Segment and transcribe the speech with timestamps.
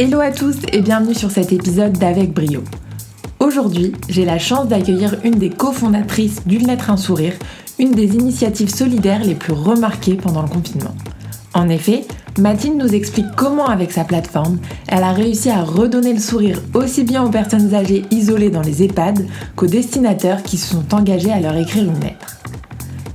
[0.00, 2.62] Hello à tous et bienvenue sur cet épisode d'Avec Brio.
[3.38, 7.34] Aujourd'hui, j'ai la chance d'accueillir une des cofondatrices d'Une lettre un sourire,
[7.78, 10.94] une des initiatives solidaires les plus remarquées pendant le confinement.
[11.52, 12.06] En effet,
[12.38, 14.58] Mathilde nous explique comment avec sa plateforme,
[14.88, 18.82] elle a réussi à redonner le sourire aussi bien aux personnes âgées isolées dans les
[18.82, 22.38] EHPAD qu'aux destinataires qui se sont engagés à leur écrire une lettre.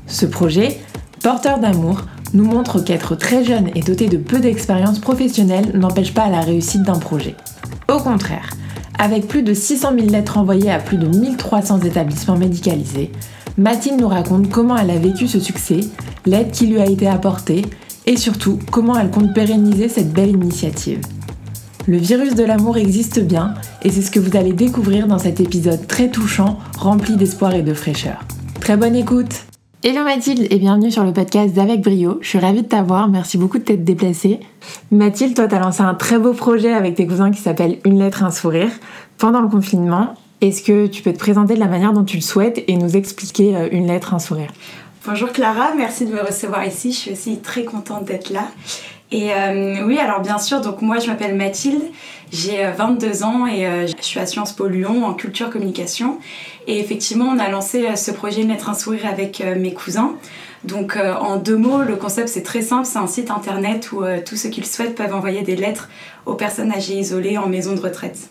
[0.05, 0.79] Ce projet,
[1.23, 2.03] porteur d'amour,
[2.35, 6.83] nous montre qu'être très jeune et doté de peu d'expérience professionnelle n'empêche pas la réussite
[6.83, 7.35] d'un projet.
[7.91, 8.51] Au contraire,
[8.99, 13.11] avec plus de 600 000 lettres envoyées à plus de 1300 établissements médicalisés,
[13.57, 15.79] Mathilde nous raconte comment elle a vécu ce succès,
[16.25, 17.63] l'aide qui lui a été apportée
[18.05, 20.99] et surtout comment elle compte pérenniser cette belle initiative.
[21.87, 25.39] Le virus de l'amour existe bien et c'est ce que vous allez découvrir dans cet
[25.39, 28.25] épisode très touchant, rempli d'espoir et de fraîcheur.
[28.59, 29.45] Très bonne écoute
[29.87, 32.17] Hello Mathilde et bienvenue sur le podcast d'Avec Brio.
[32.19, 34.39] Je suis ravie de t'avoir, merci beaucoup de t'être déplacée.
[34.89, 37.99] Mathilde, toi, tu as lancé un très beau projet avec tes cousins qui s'appelle Une
[37.99, 38.71] lettre, un sourire
[39.19, 40.15] pendant le confinement.
[40.41, 42.97] Est-ce que tu peux te présenter de la manière dont tu le souhaites et nous
[42.97, 44.49] expliquer euh, Une lettre, un sourire?
[45.05, 46.91] Bonjour Clara, merci de me recevoir ici.
[46.91, 48.47] Je suis aussi très contente d'être là.
[49.11, 51.83] Et euh, oui, alors bien sûr, donc moi je m'appelle Mathilde,
[52.31, 56.17] j'ai 22 euh, ans et je suis à Sciences Po en culture communication.
[56.67, 60.15] Et effectivement, on a lancé ce projet Mettre un sourire avec mes cousins.
[60.63, 64.35] Donc en deux mots, le concept c'est très simple, c'est un site internet où tous
[64.35, 65.89] ceux qui le souhaitent peuvent envoyer des lettres
[66.25, 68.29] aux personnes âgées isolées en maison de retraite.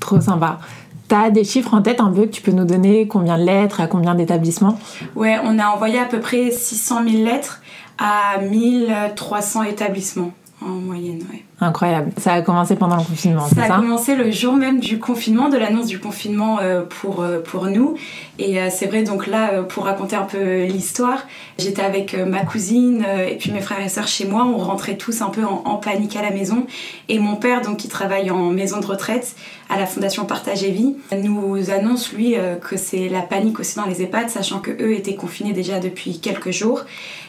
[0.00, 0.60] Trop sympa.
[1.08, 3.06] T'as des chiffres en tête un peu que tu peux nous donner?
[3.06, 4.78] Combien de lettres À combien d'établissements?
[5.14, 7.60] Ouais, on a envoyé à peu près 600 000 lettres
[7.98, 10.32] à 1300 établissements
[10.66, 11.20] en moyenne.
[11.30, 11.42] Ouais.
[11.60, 12.10] Incroyable.
[12.16, 15.48] Ça a commencé pendant le confinement, ça Ça a commencé le jour même du confinement,
[15.48, 17.94] de l'annonce du confinement euh, pour, euh, pour nous.
[18.40, 21.24] Et euh, c'est vrai, donc là, pour raconter un peu l'histoire,
[21.58, 24.44] j'étais avec ma cousine et puis mes frères et sœurs chez moi.
[24.44, 26.66] On rentrait tous un peu en, en, panique à la maison.
[27.08, 29.36] Et mon père, donc qui travaille en maison de retraite
[29.70, 33.86] à la Fondation Partage et Vie, nous annonce, lui, que c'est la panique aussi dans
[33.86, 36.84] les EHPAD, sachant que eux étaient confinés déjà depuis quelques jours.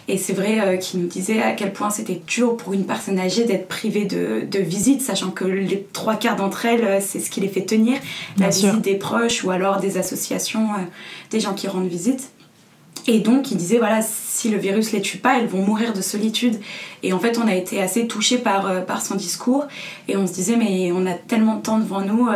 [0.08, 3.46] Et c'est vrai qu'il nous disait à quel point c'était dur pour une personne âgée
[3.46, 7.30] d'être privée de de, visite, sachant que les trois quarts d'entre elles, euh, c'est ce
[7.30, 7.98] qui les fait tenir,
[8.38, 10.84] la visite des proches ou alors des associations, euh,
[11.32, 12.32] des gens qui rendent visite.
[13.06, 16.02] Et donc, il disait, voilà, si le virus les tue pas, elles vont mourir de
[16.02, 16.56] solitude.
[17.04, 19.68] Et en fait, on a été assez touchés par, euh, par son discours.
[20.08, 22.30] Et on se disait, mais on a tellement de temps devant nous,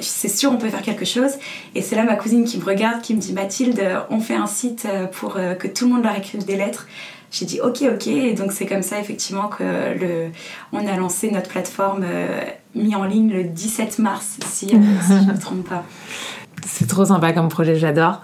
[0.00, 1.32] c'est sûr, on peut faire quelque chose.
[1.74, 4.46] Et c'est là ma cousine qui me regarde, qui me dit, Mathilde, on fait un
[4.46, 6.86] site pour que tout le monde leur écrive des lettres.
[7.30, 10.30] J'ai dit ok ok et donc c'est comme ça effectivement que le,
[10.72, 12.40] on a lancé notre plateforme euh,
[12.74, 15.84] mis en ligne le 17 mars si, euh, si je ne me trompe pas.
[16.66, 18.22] C'est trop sympa comme projet, j'adore.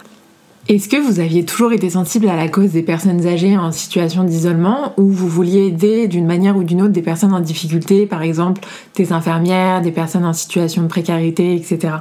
[0.69, 4.23] Est-ce que vous aviez toujours été sensible à la cause des personnes âgées en situation
[4.23, 8.23] d'isolement ou vous vouliez aider d'une manière ou d'une autre des personnes en difficulté, par
[8.23, 8.63] exemple
[8.95, 11.95] des infirmières, des personnes en situation de précarité, etc.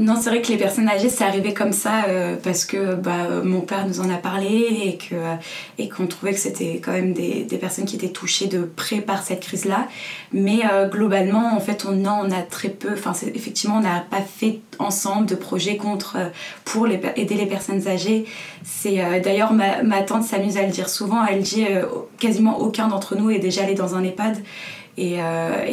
[0.00, 3.42] Non, c'est vrai que les personnes âgées, c'est arrivé comme ça euh, parce que bah,
[3.44, 5.14] mon père nous en a parlé et que
[5.76, 9.02] et qu'on trouvait que c'était quand même des, des, personnes qui étaient touchées de près
[9.02, 9.88] par cette crise-là.
[10.32, 12.94] Mais euh, globalement, en fait, on, non, on a très peu.
[12.94, 16.28] Enfin, effectivement, on n'a pas fait ensemble de projets contre euh,
[16.64, 18.24] pour aider les personnes âgées.
[18.64, 21.26] C'est d'ailleurs ma, tante s'amuse à le dire souvent.
[21.26, 21.66] Elle dit
[22.18, 24.38] quasiment aucun d'entre nous est déjà allé dans un EHPAD.
[24.96, 25.18] Et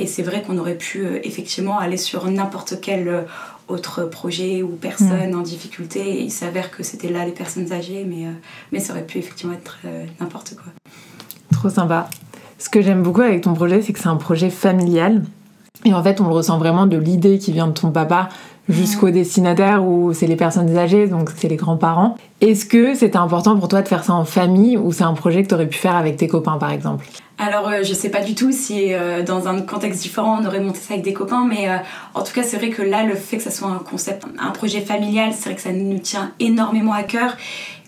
[0.06, 3.26] c'est vrai qu'on aurait pu effectivement aller sur n'importe quel
[3.68, 5.40] autre projet ou personne mm.
[5.40, 6.24] en difficulté.
[6.24, 8.32] il s'avère que c'était là les personnes âgées, mais, euh,
[8.72, 10.72] mais ça aurait pu effectivement être euh, n'importe quoi.
[11.52, 12.10] Trop sympa.
[12.60, 15.24] Ce que j'aime beaucoup avec ton projet, c'est que c'est un projet familial.
[15.86, 18.30] Et en fait, on le ressent vraiment de l'idée qui vient de ton papa
[18.70, 22.18] jusqu'au destinataire où c'est les personnes âgées, donc c'est les grands-parents.
[22.42, 25.44] Est-ce que c'était important pour toi de faire ça en famille ou c'est un projet
[25.44, 27.06] que tu aurais pu faire avec tes copains par exemple?
[27.40, 30.60] Alors, euh, je sais pas du tout si euh, dans un contexte différent on aurait
[30.60, 31.78] monté ça avec des copains, mais euh,
[32.16, 34.50] en tout cas, c'est vrai que là, le fait que ça soit un concept, un
[34.50, 37.38] projet familial, c'est vrai que ça nous tient énormément à cœur.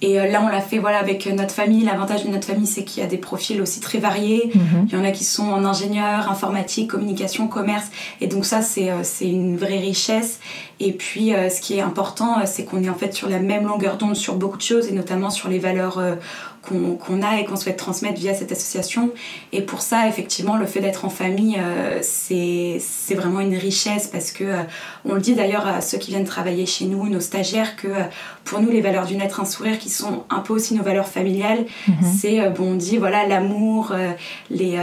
[0.01, 1.84] Et là, on l'a fait voilà, avec notre famille.
[1.84, 4.50] L'avantage de notre famille, c'est qu'il y a des profils aussi très variés.
[4.54, 4.88] Mhm.
[4.88, 7.88] Il y en a qui sont en ingénieur, informatique, communication, commerce.
[8.22, 8.92] Et donc ça, c'est
[9.22, 10.40] une vraie richesse.
[10.80, 13.98] Et puis, ce qui est important, c'est qu'on est en fait sur la même longueur
[13.98, 16.02] d'onde sur beaucoup de choses, et notamment sur les valeurs
[16.62, 19.12] qu'on a et qu'on souhaite transmettre via cette association.
[19.52, 24.31] Et pour ça, effectivement, le fait d'être en famille, euh, c'est vraiment une richesse parce
[24.31, 24.63] que, euh,
[25.06, 28.04] on le dit d'ailleurs à ceux qui viennent travailler chez nous, nos stagiaires, que euh,
[28.50, 31.07] pour nous, les valeurs du être un sourire, qui sont un peu aussi nos valeurs
[31.07, 31.96] familiales, mhm.
[32.18, 33.94] c'est, bon, on dit, voilà, l'amour,
[34.50, 34.80] les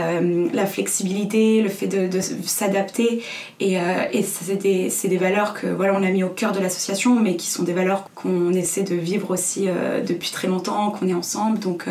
[0.53, 3.21] la flexibilité, le fait de, de s'adapter.
[3.59, 3.73] Et,
[4.11, 7.35] et c'est des, des, valeurs que, voilà, on a mis au cœur de l'association, mais
[7.35, 9.67] qui sont des valeurs qu'on essaie de vivre aussi
[10.07, 11.59] depuis très longtemps, qu'on est ensemble.
[11.59, 11.85] Donc,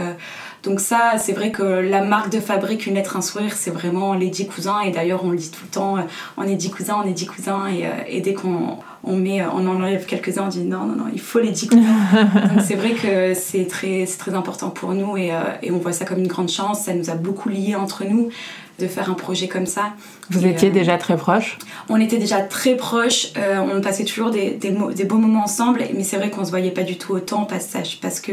[0.63, 4.15] donc ça, c'est vrai que la marque de fabrique Une lettre, un sourire, c'est vraiment
[4.15, 4.81] les dix cousins.
[4.81, 5.97] Et d'ailleurs, on le dit tout le temps,
[6.39, 7.67] on est dix cousins, on est dix cousins.
[7.69, 11.05] Et, et dès qu'on on, met, on en enlève quelques-uns, on dit non, non, non,
[11.13, 11.81] il faut les cousins.
[12.13, 15.33] donc c'est vrai que c'est très, très important pour nous et,
[15.63, 16.83] et on voit ça comme une grande chance.
[16.83, 18.31] Ça nous a beaucoup liés entre nous
[18.79, 19.93] de faire un projet comme ça.
[20.31, 21.59] Vous étiez euh, déjà très proches
[21.89, 25.83] On était déjà très proches, euh, on passait toujours des, des, des, beaux moments ensemble,
[25.95, 28.33] mais c'est vrai qu'on se voyait pas du tout autant passage parce que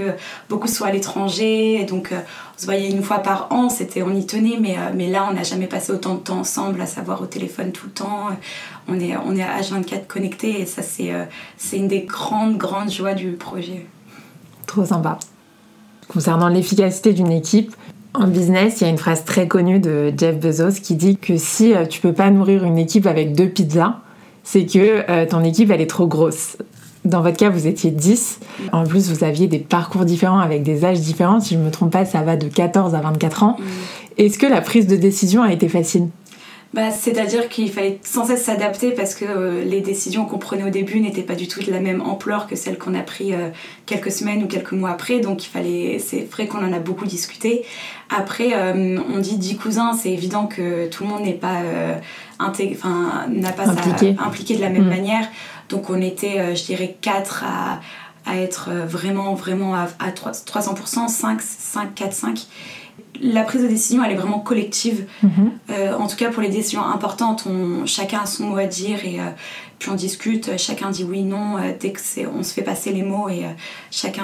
[0.49, 2.19] beaucoup sont à l'étranger, donc euh,
[2.57, 5.33] on se voyait une fois par an, c'était on y tenait, mais, mais là on
[5.33, 8.29] n'a jamais passé autant de temps ensemble, à savoir au téléphone tout le temps.
[8.87, 11.11] On est, on est à H24 connectés et ça c'est
[11.57, 13.85] c'est une des grandes, grandes joies du projet.
[14.67, 15.19] Trop sympa.
[16.07, 17.75] Concernant l'efficacité d'une équipe,
[18.13, 21.37] en business, il y a une phrase très connue de Jeff Bezos qui dit que
[21.37, 23.99] si euh, tu peux pas nourrir une équipe avec deux pizzas,
[24.43, 26.57] c'est que euh, ton équipe elle est trop grosse.
[27.05, 28.39] Dans votre cas, vous étiez 10.
[28.71, 31.41] En plus, vous aviez des parcours différents avec des âges différents.
[31.41, 33.57] Si je ne me trompe pas, ça va de 14 à 24 ans.
[33.59, 33.63] Mm.
[34.19, 36.07] Est-ce que la prise de décision a été facile?
[36.73, 40.69] Bah, C'est-à-dire qu'il fallait sans cesse s'adapter parce que euh, les décisions qu'on prenait au
[40.69, 43.49] début n'étaient pas du tout de la même ampleur que celles qu'on a prises euh,
[43.85, 45.19] quelques semaines ou quelques mois après.
[45.19, 47.63] Donc il fallait, c'est vrai qu'on en a beaucoup discuté.
[48.09, 51.61] Après, euh, on dit 10 cousins, c'est évident que tout le monde n'est pas,
[52.39, 54.15] n'a pas impliqué.
[54.19, 54.89] impliqué de la même mm.
[54.89, 55.27] manière.
[55.69, 57.81] Donc on était, je dirais, 4 à,
[58.25, 62.47] à être vraiment, vraiment à, à 300%, 5, 5, 4, 5
[63.21, 65.05] la prise de décision, elle est vraiment collective.
[65.21, 65.51] Mhm.
[65.69, 69.05] Euh, en tout cas, pour les décisions importantes, on, chacun a son mot à dire
[69.05, 69.25] et, euh,
[69.79, 71.99] puis on discute, chacun dit oui, non, euh, dès que
[72.33, 73.43] on se fait passer les mots et
[73.91, 74.23] chacun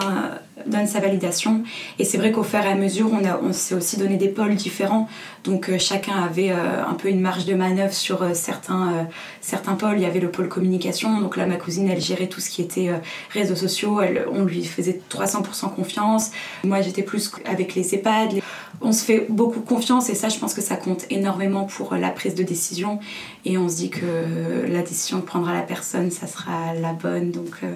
[0.65, 1.63] donne sa validation.
[1.97, 4.29] Et c'est vrai qu'au fur et à mesure, on, a, on s'est aussi donné des
[4.29, 5.09] pôles différents.
[5.43, 9.07] Donc chacun avait un peu une marge de manœuvre sur certains,
[9.41, 9.95] certains pôles.
[9.95, 11.19] Il y avait le pôle communication.
[11.19, 12.91] Donc là, ma cousine, elle gérait tout ce qui était
[13.31, 14.01] réseaux sociaux.
[14.01, 16.31] Elle, on lui faisait 300% confiance.
[16.63, 18.41] Moi, j'étais plus avec les EHPAD.
[18.81, 22.09] On se fait beaucoup confiance et ça, je pense que ça compte énormément pour la
[22.09, 22.99] prise de décision.
[23.45, 27.31] Et on se dit que la décision que prendra la personne, ça sera la bonne.
[27.31, 27.75] Donc euh,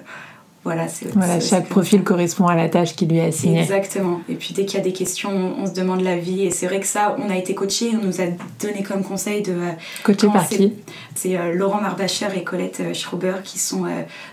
[0.64, 3.62] voilà, voilà, chaque profil correspond à la tâche qui lui est assignée.
[3.62, 4.22] Exactement.
[4.30, 6.44] Et puis dès qu'il y a des questions, on, se demande l'avis.
[6.44, 8.26] Et c'est vrai que ça, on a été coaché, on nous a
[8.62, 9.52] donné comme conseil de.
[9.52, 9.72] Euh,
[10.04, 10.74] coaché par qui?
[11.16, 13.86] C'est euh, Laurent Marbacher et Colette Schrober qui sont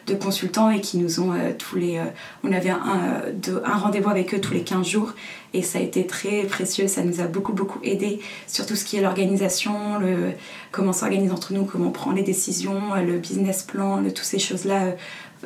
[0.06, 2.00] deux consultants et qui nous ont tous les.
[2.44, 3.22] on avait un,
[3.64, 5.14] un rendez-vous avec eux tous les 15 jours
[5.52, 8.84] et ça a été très précieux, ça nous a beaucoup beaucoup aidé sur tout ce
[8.84, 10.32] qui est l'organisation, le,
[10.70, 14.38] comment s'organise entre nous, comment on prend les décisions, le business plan, le, toutes ces
[14.38, 14.92] choses-là, euh,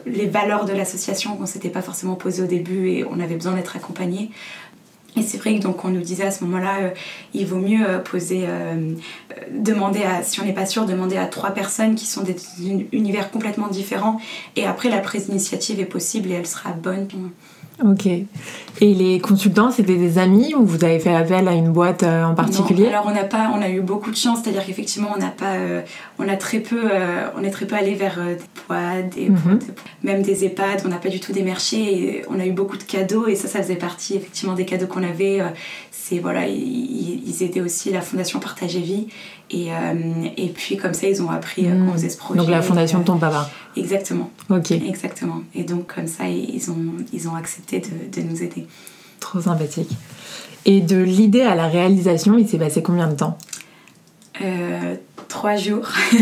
[0.06, 3.54] les valeurs de l'association qu'on s'était pas forcément posées au début et on avait besoin
[3.54, 4.30] d'être accompagné.
[5.16, 6.90] Et c'est vrai que donc on nous disait à ce moment-là, euh,
[7.34, 8.48] il vaut mieux euh, poser,
[9.52, 12.36] demander à, si on n'est pas sûr, demander à trois personnes qui sont des
[12.92, 14.20] univers complètement différents.
[14.56, 17.06] Et après, la prise d'initiative est possible et elle sera bonne.
[17.82, 18.06] Ok.
[18.06, 22.24] Et les consultants, c'était des amis ou vous avez fait appel à une boîte euh,
[22.24, 22.86] en particulier?
[22.86, 25.54] Alors on n'a pas, on a eu beaucoup de chance, c'est-à-dire qu'effectivement on n'a pas,
[25.54, 25.82] euh,
[26.18, 28.36] on a très peu, euh, on est très peu allé vers des
[28.68, 29.58] boîtes, mhm.
[30.04, 31.76] même des EHPAD, on n'a pas du tout démarché.
[31.76, 34.86] Et on a eu beaucoup de cadeaux et ça, ça faisait partie effectivement des cadeaux
[34.86, 35.40] qu'on avait.
[35.90, 39.08] c'est voilà, ils, ils, aidaient aussi la fondation Partager Vie
[39.50, 39.68] et,
[40.36, 41.86] et puis comme ça ils ont appris mmh.
[41.86, 42.38] qu'on faisait ce projet.
[42.38, 43.50] Donc la fondation de ton papa.
[43.76, 44.30] Exactement.
[44.50, 44.70] Ok.
[44.72, 45.42] Exactement.
[45.54, 48.66] Et donc comme ça ils ont, ils ont accepté de, nous aider.
[49.20, 49.90] Trop sympathique.
[50.64, 53.36] Et de l'idée à la réalisation, il s'est passé combien de temps?
[54.40, 54.94] Euh,
[55.28, 55.88] Trois jours.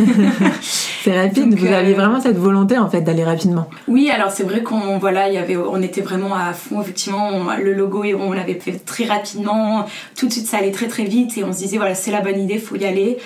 [1.03, 3.69] c'est rapide, vous aviez euh, vraiment cette volonté en fait d'aller rapidement.
[3.89, 7.73] Oui, alors c'est vrai qu'on voilà, y avait, on était vraiment à fond, effectivement, le
[7.73, 9.85] logo, on l'avait fait très rapidement,
[10.17, 12.21] tout de suite ça allait très très vite et on se disait voilà, c'est la
[12.21, 13.19] bonne idée, faut y aller.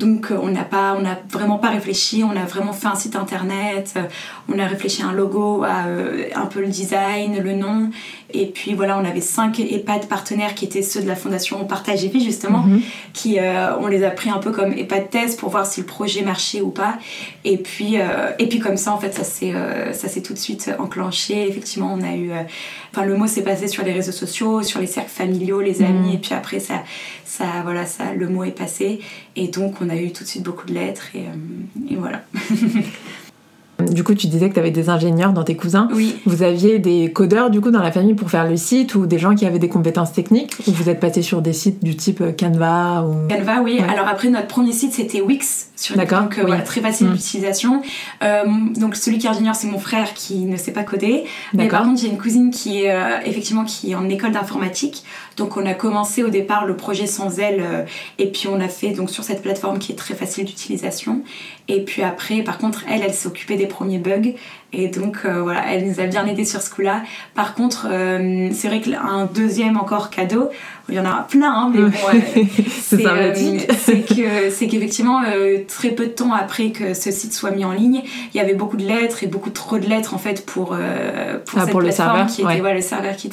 [0.00, 2.96] Donc euh, on n'a pas, on n'a vraiment pas réfléchi, on a vraiment fait un
[2.96, 3.94] site internet,
[4.52, 5.84] on a réfléchi à un logo, à
[6.34, 7.90] un peu le design, le nom
[8.32, 12.04] et puis voilà, on avait cinq EHPAD partenaires qui étaient ceux de la fondation Partage
[12.04, 12.80] et Vie justement, mhm.
[13.12, 15.86] qui euh, on les a pris un peu comme EHPAD test pour voir si le
[15.86, 16.98] projet marchait ou pas.
[17.44, 20.32] Et puis euh, et puis comme ça en fait ça s'est euh, ça s'est tout
[20.32, 21.48] de suite enclenché.
[21.48, 22.30] Effectivement, on a eu
[22.92, 26.08] enfin le mot s'est passé sur les réseaux sociaux, sur les cercles familiaux, les amis
[26.08, 26.14] mhm.
[26.14, 26.82] et puis après ça
[27.24, 29.00] ça voilà, ça le mot est passé
[29.36, 31.24] et donc on a eu tout de suite beaucoup de lettres et,
[31.92, 32.22] et voilà.
[33.80, 35.88] Du coup, tu disais que tu avais des ingénieurs dans tes cousins.
[35.94, 36.16] Oui.
[36.26, 39.18] Vous aviez des codeurs du coup dans la famille pour faire le site ou des
[39.18, 42.22] gens qui avaient des compétences techniques Ou vous êtes passé sur des sites du type
[42.38, 43.28] Canva ou...
[43.28, 43.80] Canva, oui.
[43.88, 45.69] Alors après, notre premier site c'était Wix.
[45.94, 46.22] D'accord.
[46.22, 47.14] Donc euh, très facile mm.
[47.14, 47.82] d'utilisation.
[48.22, 48.44] Euh,
[48.76, 51.24] donc celui qui est ingénieur, c'est mon frère qui ne sait pas coder.
[51.54, 55.04] Mais par contre, j'ai une cousine qui est euh, effectivement qui est en école d'informatique.
[55.36, 57.86] Donc on a commencé au départ le projet sans elle
[58.18, 61.22] et puis on a fait donc sur cette plateforme qui est très facile d'utilisation.
[61.68, 64.34] Et puis après, par contre, elle, elle s'est occupée des premiers bugs.
[64.72, 67.02] Et donc voilà, elle nous a bien aidé sur ce coup-là.
[67.34, 67.88] Par contre,
[68.52, 70.48] c'est vrai qu'un deuxième encore cadeau,
[70.88, 71.90] il y en a plein, hein, mais bon,
[72.80, 75.22] c'est que c'est qu'effectivement
[75.66, 78.54] très peu de temps après que ce site soit mis en ligne, il y avait
[78.54, 80.76] beaucoup de lettres et beaucoup trop de lettres en fait pour
[81.46, 83.30] pour, ah, pour le serveur, qui était le serveur qui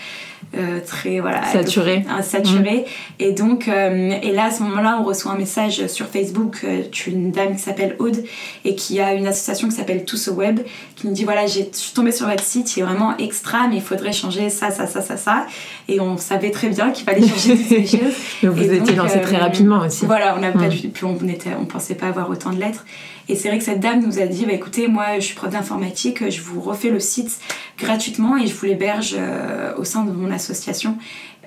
[0.56, 2.06] euh, très voilà saturé.
[2.22, 2.78] saturé.
[2.80, 2.84] Mm.
[3.20, 6.84] et donc euh, et là à ce moment-là on reçoit un message sur Facebook euh,
[6.90, 8.24] d'une dame qui s'appelle Aude
[8.64, 10.62] et qui a une association qui s'appelle Tous au Web
[10.96, 13.68] qui nous dit voilà j'ai je suis tombée sur votre site il est vraiment extra
[13.68, 15.46] mais il faudrait changer ça ça ça ça ça.
[15.90, 18.16] Et on savait très bien qu'il fallait changer ces choses.
[18.44, 20.06] Vous étiez lancé très rapidement aussi.
[20.06, 20.92] voilà on n'a pas mm.
[20.94, 22.86] puis on était on pensait pas avoir autant de lettres.
[23.30, 25.50] Et c'est vrai que cette dame nous a dit bah, écoutez, moi je suis prof
[25.50, 27.40] d'informatique, je vous refais le site
[27.78, 30.98] gratuitement et je vous l'héberge euh, au sein de mon association.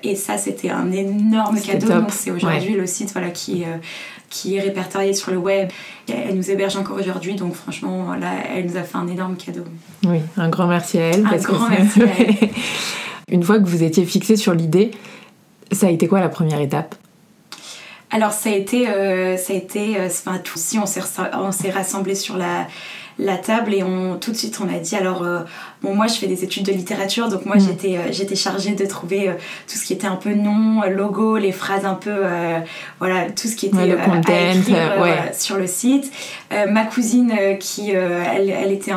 [0.03, 1.87] Et ça, c'était un énorme cadeau.
[2.09, 3.77] C'est aujourd'hui le site voilà, qui, euh,
[4.29, 5.69] qui est répertorié sur le web.
[6.07, 7.35] elle nous héberge encore aujourd'hui.
[7.35, 9.63] Donc, franchement, là, elle nous a fait un énorme cadeau.
[10.05, 11.25] Oui, un grand merci à elle.
[11.25, 12.49] Un grand merci à elle.
[13.29, 14.91] Une fois que vous étiez fixé sur l'idée,
[15.71, 16.95] ça a été quoi la première étape?
[18.11, 21.01] Alors ça a été, euh, ça a été, euh, enfin tout si on s'est
[21.33, 22.67] on s'est rassemblés sur la
[23.21, 25.41] la table et on tout de suite on a dit alors euh,
[25.83, 27.59] bon moi je fais des études de littérature donc moi mm.
[27.61, 29.33] j'étais euh, j'étais chargée de trouver euh,
[29.67, 32.11] tout ce qui était un peu nom logo les phrases un peu
[32.99, 34.33] voilà tout ce qui était le content,
[35.33, 36.11] sur le site.
[36.69, 38.91] Ma cousine qui elle, elle était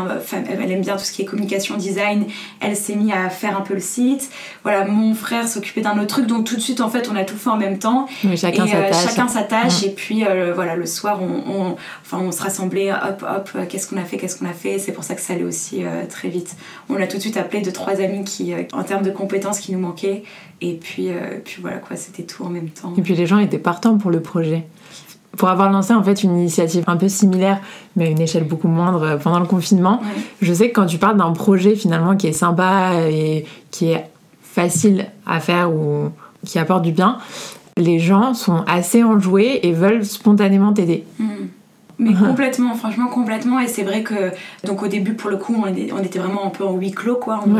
[0.50, 2.26] elle aime bien tout ce qui est communication design
[2.60, 4.30] elle s'est mise à faire un peu le site
[4.64, 7.24] voilà mon frère s'occupait d'un autre truc donc tout de suite en fait on a
[7.24, 9.86] tout fait en même temps chacun et chacun sa tâche mm.
[9.86, 13.96] et puis voilà le soir on, on, enfin on se rassemblait hop hop qu'est-ce qu'on
[13.96, 14.78] a fait qu'est-ce qu'on a fait.
[14.78, 16.56] C'est pour ça que ça allait aussi euh, très vite.
[16.88, 19.60] On a tout de suite appelé deux, trois amis qui, euh, en termes de compétences
[19.60, 20.22] qui nous manquaient.
[20.60, 22.94] Et puis, euh, puis voilà quoi, c'était tout en même temps.
[22.96, 24.66] Et puis les gens étaient partants pour le projet.
[25.36, 27.60] Pour avoir lancé en fait une initiative un peu similaire,
[27.96, 30.00] mais à une échelle beaucoup moindre pendant le confinement,
[30.40, 34.04] je sais que quand tu parles d'un projet finalement qui est sympa et qui est
[34.54, 36.10] facile à faire ou
[36.46, 37.18] qui apporte du bien,
[37.76, 41.04] les gens sont assez enjoués et veulent spontanément t'aider.
[41.18, 41.33] Mm.
[42.04, 43.60] Mais complètement, franchement complètement.
[43.60, 44.30] Et c'est vrai que,
[44.64, 47.42] donc au début, pour le coup, on, était vraiment un peu en huis clos, quoi.
[47.46, 47.54] On,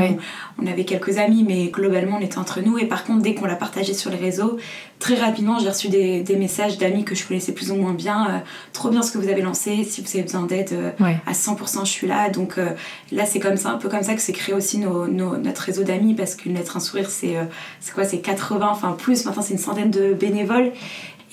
[0.63, 2.79] on, avait quelques amis, mais globalement, on était entre nous.
[2.79, 4.59] Et par contre, dès qu'on l'a partagé sur les réseaux,
[4.99, 8.27] très rapidement, j'ai reçu des, des messages d'amis que je connaissais plus ou moins bien.
[8.27, 8.39] Euh,
[8.73, 9.85] trop bien ce que vous avez lancé.
[9.85, 10.91] Si vous avez besoin d'aide, euh,
[11.27, 12.31] à 100%, je suis là.
[12.31, 12.71] Donc euh,
[13.13, 15.83] là, c'est comme ça, un peu comme ça que s'est créé aussi nos, notre réseau
[15.83, 17.37] d'amis, parce qu'une lettre, un sourire, c'est
[17.81, 18.05] c'est quoi?
[18.05, 19.25] C'est 80, enfin plus.
[19.25, 20.73] Maintenant, c'est une centaine de bénévoles.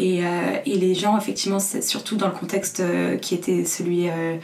[0.01, 4.35] Euh, et, les gens, effectivement, surtout dans le contexte euh, qui était celui euh,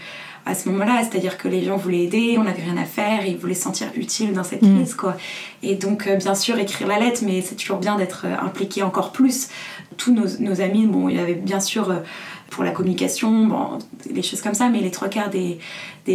[0.46, 3.38] à ce moment-là, c'est-à-dire que les gens voulaient aider, on n'avait rien à faire, ils
[3.38, 4.76] voulaient se sentir utiles dans cette mm.
[4.76, 5.18] crise, quoi.
[5.64, 9.50] Et donc, bien sûr, écrire la lettre, mais c'est toujours bien d'être impliqué encore plus.
[9.98, 11.94] Tous nos, nos, amis, bon, il y avait bien sûr
[12.50, 15.60] pour la communication, bon, les choses comme ça, mais les trois quarts des,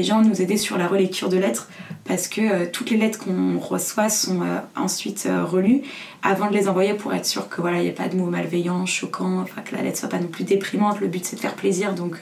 [0.02, 1.68] gens nous aidaient sur la relecture de lettres
[2.04, 5.82] parce que euh, toutes les lettres qu'on reçoit sont euh, ensuite euh, relues
[6.22, 8.30] avant de les envoyer pour être sûr que voilà il n'y a pas de mots
[8.30, 10.98] malveillants, choquants, que la lettre soit pas non plus déprimante.
[11.00, 12.20] Le but c'est de faire plaisir donc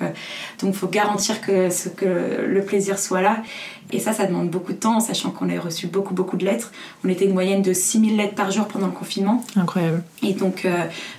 [0.60, 3.42] donc faut garantir que que le plaisir soit là
[3.92, 6.72] et ça ça demande beaucoup de temps sachant qu'on a reçu beaucoup beaucoup de lettres.
[7.04, 9.44] On était une moyenne de 6000 lettres par jour pendant le confinement.
[9.56, 10.02] Incroyable.
[10.22, 10.66] Et donc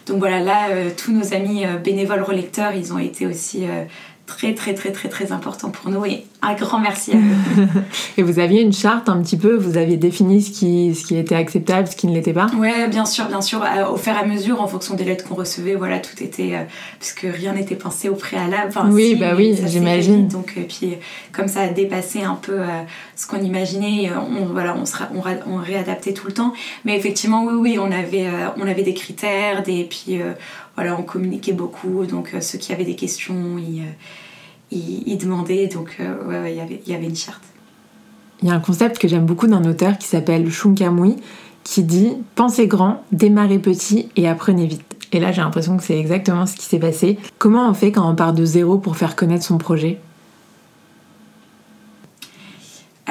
[0.08, 3.66] donc voilà là tous nos amis bénévoles relecteurs ils ont été aussi
[4.36, 7.68] très très très très très important pour nous et un grand merci à eux.
[8.18, 11.16] et vous aviez une charte un petit peu, vous aviez défini ce qui, ce qui
[11.16, 12.48] était acceptable, ce qui ne l'était pas?
[12.58, 13.64] Ouais, bien sûr, bien sûr.
[13.64, 16.56] Euh, au fur et à mesure, en fonction des lettres qu'on recevait, voilà, tout était.
[16.56, 16.64] Euh,
[17.00, 18.72] puisque rien n'était pensé au préalable.
[18.90, 20.28] oui, bah oui, j'imagine.
[20.28, 20.96] Donc, euh, puis
[21.32, 22.60] comme ça a dépassé un peu
[23.16, 25.22] ce qu'on imaginait, on, voilà, on, sera, on,
[25.52, 26.54] on, réadaptait tout le temps.
[26.86, 30.20] Mais effectivement, oui, oui, on avait, on avait des critères, des, puis
[30.75, 32.06] voilà, on communiquait beaucoup.
[32.06, 33.86] Donc, ceux qui avaient des questions, ils
[34.72, 36.54] il, demandait, donc euh, ouais,
[36.86, 37.44] il y avait une charte.
[38.42, 41.18] Il y a un concept que j'aime beaucoup d'un auteur qui s'appelle Shunkamui,
[41.63, 44.82] qui dit Pensez grand, démarrez petit et apprenez vite.
[45.12, 47.20] Et là, j'ai l'impression que c'est exactement ce qui s'est passé.
[47.38, 50.00] Comment on fait quand on part de zéro pour faire connaître son projet?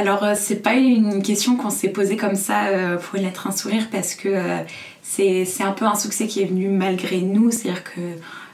[0.00, 3.46] Alors, euh, c'est pas une question qu'on s'est posée comme ça euh, pour une lettre,
[3.46, 4.34] un sourire, parce que
[5.02, 7.50] c'est un peu un succès qui est venu malgré nous.
[7.50, 8.00] C'est-à-dire que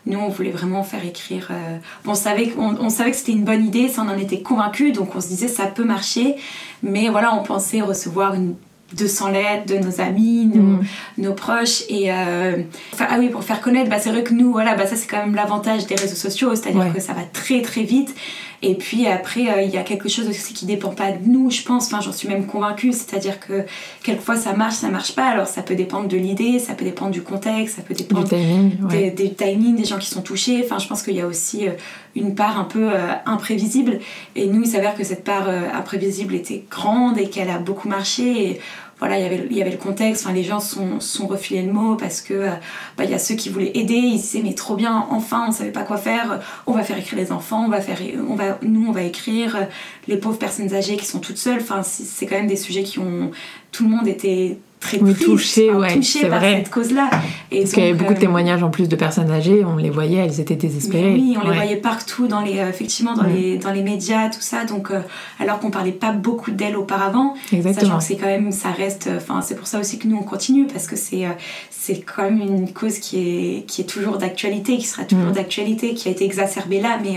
[0.06, 1.48] nous, on voulait vraiment faire écrire.
[1.50, 4.92] Euh, on, savait, on, savait que c'était une bonne idée, ça on en était convaincus,
[4.92, 6.36] donc on se disait ça peut marcher.
[6.82, 8.54] Mais voilà, on pensait recevoir une
[8.96, 11.34] 200 lettres de nos amis, nos, mm.
[11.34, 11.82] proches.
[11.88, 12.62] Et euh,
[13.00, 15.18] ah oui, pour faire connaître, bah, c'est vrai que nous, voilà, bah, ça c'est quand
[15.18, 18.14] même l'avantage des réseaux sociaux, c'est-à-dire que ça va très très vite.
[18.62, 21.62] Et puis après, il y a quelque chose aussi qui dépend pas de nous, je
[21.62, 21.86] pense.
[21.86, 22.92] Enfin, j'en suis même convaincue.
[22.92, 23.64] C'est-à-dire que
[24.02, 25.26] quelquefois ça marche, ça marche pas.
[25.26, 28.30] Alors ça peut dépendre de l'idée, ça peut dépendre du contexte, ça peut dépendre du
[28.30, 30.62] timing, des, des timings, des gens qui sont touchés.
[30.64, 31.66] Enfin, je pense qu'il y a aussi
[32.14, 32.90] une part un peu
[33.26, 34.00] imprévisible.
[34.34, 38.50] Et nous, il s'avère que cette part imprévisible était grande et qu'elle a beaucoup marché.
[38.50, 38.60] Et
[38.98, 42.32] voilà, il y avait, le contexte, les gens sont, sont refilés le mot parce que
[42.32, 42.50] euh,
[42.96, 45.70] bah, y a ceux qui voulaient aider, ils disaient mais trop bien, enfin on savait
[45.70, 47.98] pas quoi faire, on va faire écrire les enfants, on va faire,
[48.28, 49.68] on va, nous on va écrire
[50.08, 53.30] les pauvres personnes âgées qui sont toutes seules, c'est quand même des sujets qui ont,
[53.70, 56.56] tout le monde était très oui, ouais, par vrai.
[56.58, 57.08] cette cause-là.
[57.50, 59.90] Parce qu'il y avait beaucoup de euh, témoignages en plus de personnes âgées, on les
[59.90, 61.14] voyait, elles étaient désespérées.
[61.14, 64.40] Oui, on les voyait partout, dans les, euh, effectivement, dans, les, dans les médias, tout
[64.40, 64.64] ça.
[64.64, 65.00] Donc, euh,
[65.40, 68.00] alors qu'on parlait pas beaucoup d'elles auparavant, Exactement.
[68.00, 70.86] c'est quand même, ça reste, enfin, c'est pour ça aussi que nous on continue parce
[70.86, 71.26] que c'est
[71.70, 75.94] c'est quand même une cause qui est, qui est toujours d'actualité, qui sera toujours d'actualité,
[75.94, 77.16] qui a été exacerbée là, mais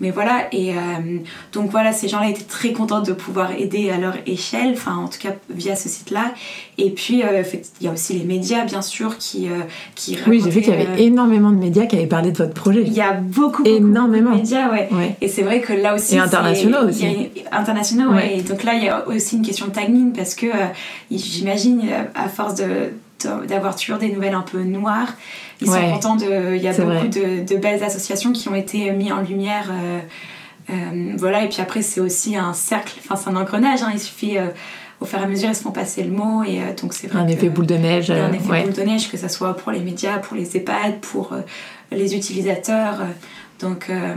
[0.00, 1.18] mais voilà, et euh,
[1.52, 5.08] donc voilà, ces gens-là étaient très contents de pouvoir aider à leur échelle, enfin en
[5.08, 6.32] tout cas via ce site-là.
[6.78, 7.42] Et puis euh,
[7.80, 9.48] il y a aussi les médias, bien sûr, qui.
[9.48, 9.60] Euh,
[9.94, 12.54] qui oui, j'ai vu qu'il y avait énormément de médias qui avaient parlé de votre
[12.54, 12.82] projet.
[12.86, 14.30] Il y a beaucoup, beaucoup énormément.
[14.30, 14.88] de médias, ouais.
[15.20, 16.14] Et c'est vrai que là aussi.
[16.14, 17.06] Et internationaux aussi.
[17.52, 18.38] internationaux, ouais.
[18.38, 20.46] Et donc là, il y a aussi une question de timing parce que
[21.10, 21.82] j'imagine,
[22.14, 22.90] à force de
[23.46, 25.14] d'avoir toujours des nouvelles un peu noires.
[25.60, 26.56] Ils sont contents de.
[26.56, 29.70] Il y a beaucoup de, de, belles associations qui ont été mises en lumière.
[29.70, 30.00] Euh,
[30.70, 33.82] euh, voilà, et puis après, c'est aussi un cercle, enfin, c'est un engrenage.
[33.82, 34.38] Hein, il suffit.
[34.38, 34.46] Euh,
[35.02, 36.44] au fur et à mesure, ils se font passer le mot.
[36.44, 38.10] Et donc, c'est Un effet boule de neige.
[38.10, 41.32] un effet boule de neige, que ce soit pour les médias, pour les EHPAD, pour
[41.90, 42.98] les utilisateurs.
[43.60, 44.14] Donc, euh,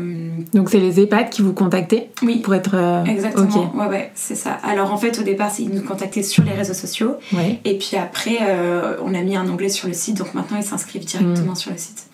[0.53, 2.38] Donc c'est les EHPAD qui vous contactaient Oui.
[2.38, 2.75] Pour être.
[2.75, 3.73] Euh, Exactement.
[3.75, 4.57] Ouais, ouais, c'est ça.
[4.63, 7.15] Alors en fait, au départ, ils nous contactaient sur les réseaux sociaux.
[7.33, 7.59] Ouais.
[7.65, 10.17] Et puis après, euh, on a mis un onglet sur le site.
[10.17, 11.57] Donc maintenant, ils s'inscrivent directement hmm.
[11.57, 12.07] sur le site.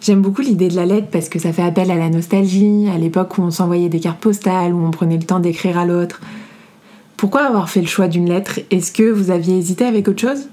[0.00, 2.98] J'aime beaucoup l'idée de la lettre parce que ça fait appel à la nostalgie, à
[2.98, 6.20] l'époque où on s'envoyait des cartes postales, où on prenait le temps d'écrire à l'autre.
[7.16, 8.60] Pourquoi avoir fait le choix d'une lettre?
[8.70, 10.48] Est-ce que vous aviez hésité avec autre chose?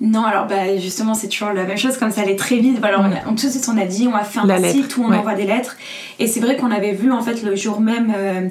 [0.00, 2.78] Non, alors bah, justement, c'est toujours la même chose, comme ça allait très vite.
[2.80, 5.12] Voilà, on, tout de suite, on a dit, on va faire un site où on
[5.12, 5.76] envoie des lettres.
[6.18, 8.48] Et c'est vrai qu'on avait vu, en fait, le jour même, euh,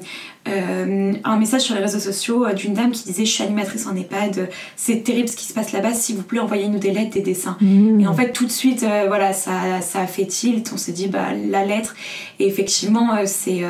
[0.48, 3.88] euh, un message sur les réseaux sociaux euh, d'une dame qui disait Je suis animatrice
[3.88, 7.12] en EHPAD, c'est terrible ce qui se passe là-bas, s'il vous plaît, envoyez-nous des lettres,
[7.12, 7.58] des dessins.
[7.62, 8.02] Mmh.
[8.02, 10.72] Et en fait, tout de suite, voilà, ça, ça a fait tilt.
[10.74, 11.96] On s'est dit Bah, la lettre.
[12.40, 13.64] Et effectivement, c'est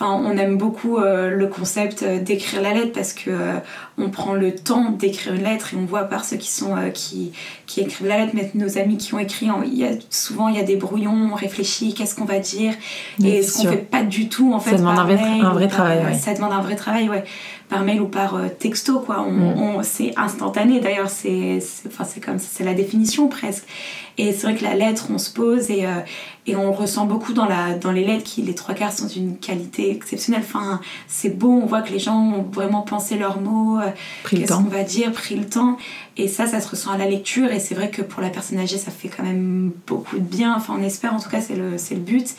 [0.00, 3.54] Enfin, on aime beaucoup euh, le concept euh, d'écrire la lettre parce que euh,
[3.98, 7.32] on prend le temps d'écrire une lettre et on voit par ceux qui sont qui,
[7.66, 10.60] qui écrivent la lettre, mais nos amis qui ont écrit, y a, souvent il y
[10.60, 12.74] a des brouillons, on réfléchit, qu'est-ce qu'on va dire
[13.22, 14.70] et ce qu'on fait pas du tout en fait.
[14.70, 16.18] Ça demande un vrai, un vrai travail.
[16.18, 17.24] Ça demande un vrai travail, ouais
[17.68, 19.60] par mail ou par euh, texto quoi on, mm.
[19.60, 23.64] on, c'est instantané d'ailleurs c'est enfin c'est comme c'est la définition presque
[24.16, 26.00] et c'est vrai que la lettre on se pose et, euh,
[26.46, 29.36] et on ressent beaucoup dans la dans les lettres qui les trois quarts sont d'une
[29.36, 33.78] qualité exceptionnelle enfin c'est beau on voit que les gens ont vraiment pensé leurs mots
[33.78, 33.87] euh,
[34.28, 35.78] qu'est-ce qu'on va dire pris le temps
[36.16, 38.58] et ça ça se ressent à la lecture et c'est vrai que pour la personne
[38.58, 41.56] âgée ça fait quand même beaucoup de bien enfin on espère en tout cas c'est
[41.56, 42.34] le le but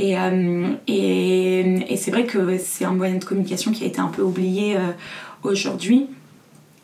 [0.00, 4.08] euh, et, et, c'est vrai que c'est un moyen de communication qui a été un
[4.08, 4.90] peu oublié euh,
[5.42, 6.06] aujourd'hui.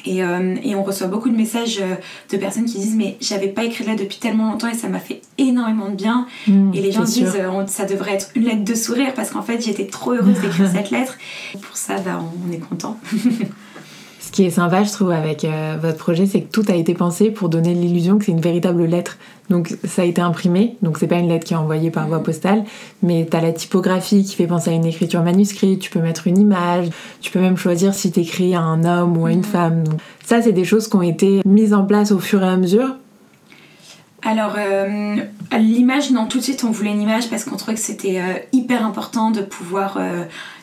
[0.07, 1.83] Et, euh, et, on reçoit beaucoup de messages
[2.31, 5.01] de personnes qui disent mais j'avais pas écrit là depuis tellement longtemps et ça m'a
[5.01, 6.27] fait énormément de bien.
[6.47, 9.63] Mmh, et les gens disent ça devrait être une lettre de sourire parce qu'en fait
[9.63, 11.19] j'étais trop heureuse d'écrire cette lettre.
[11.61, 12.99] Pour ça bah, on est content.
[14.31, 16.95] Ce qui est sympa, je trouve, avec euh, votre projet, c'est que tout a été
[16.95, 19.19] pensé pour donner l'illusion que c'est une véritable lettre.
[19.49, 22.23] Donc ça a été imprimé, donc c'est pas une lettre qui est envoyée par voie
[22.23, 22.63] postale,
[23.03, 26.29] mais tu as la typographie qui fait penser à une écriture manuscrite, tu peux mettre
[26.29, 26.91] une image,
[27.21, 29.83] tu peux même choisir si tu écris à un homme ou à une femme.
[29.83, 32.57] Donc, ça, c'est des choses qui ont été mises en place au fur et à
[32.57, 32.95] mesure.
[34.23, 35.17] Alors, euh,
[35.59, 38.35] l'image, non, tout de suite on voulait une image parce qu'on trouvait que c'était euh,
[38.53, 39.99] hyper important de pouvoir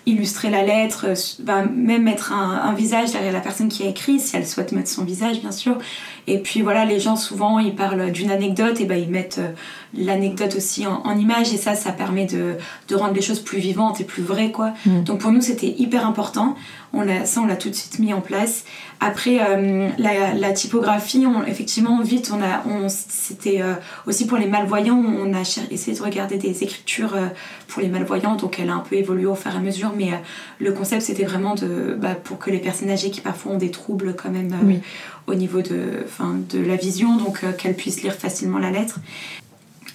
[0.08, 4.20] illustrer la lettre, euh, bah, même mettre un, visage derrière la personne qui a écrit,
[4.20, 5.78] si elle souhaite mettre son visage, bien sûr.
[6.28, 9.52] Et puis voilà, les gens souvent ils parlent d'une anecdote, et ben ils mettent euh,
[9.94, 12.56] l'anecdote aussi en, image, et ça, ça permet de,
[12.88, 14.74] de, rendre les choses plus vivantes et plus vraies, quoi.
[14.86, 15.04] Mm.
[15.04, 16.56] Donc pour nous, c'était hyper important.
[16.94, 18.64] On a, ça, on l'a tout de suite mis en place.
[19.00, 23.62] Après, euh, la, typographie, on, effectivement, vite, on a, on, c'était
[24.06, 27.16] aussi pour les malvoyants, on a essayé de regarder des écritures
[27.68, 30.14] pour les malvoyants, donc elle a un peu évolué au fur et à mesure mais
[30.14, 30.18] euh,
[30.60, 33.72] le concept c'était vraiment de, bah, pour que les personnes âgées qui parfois ont des
[33.72, 34.76] troubles quand même euh,
[35.28, 36.06] au niveau de,
[36.50, 39.00] de la vision, donc euh, qu'elles puissent lire facilement la lettre.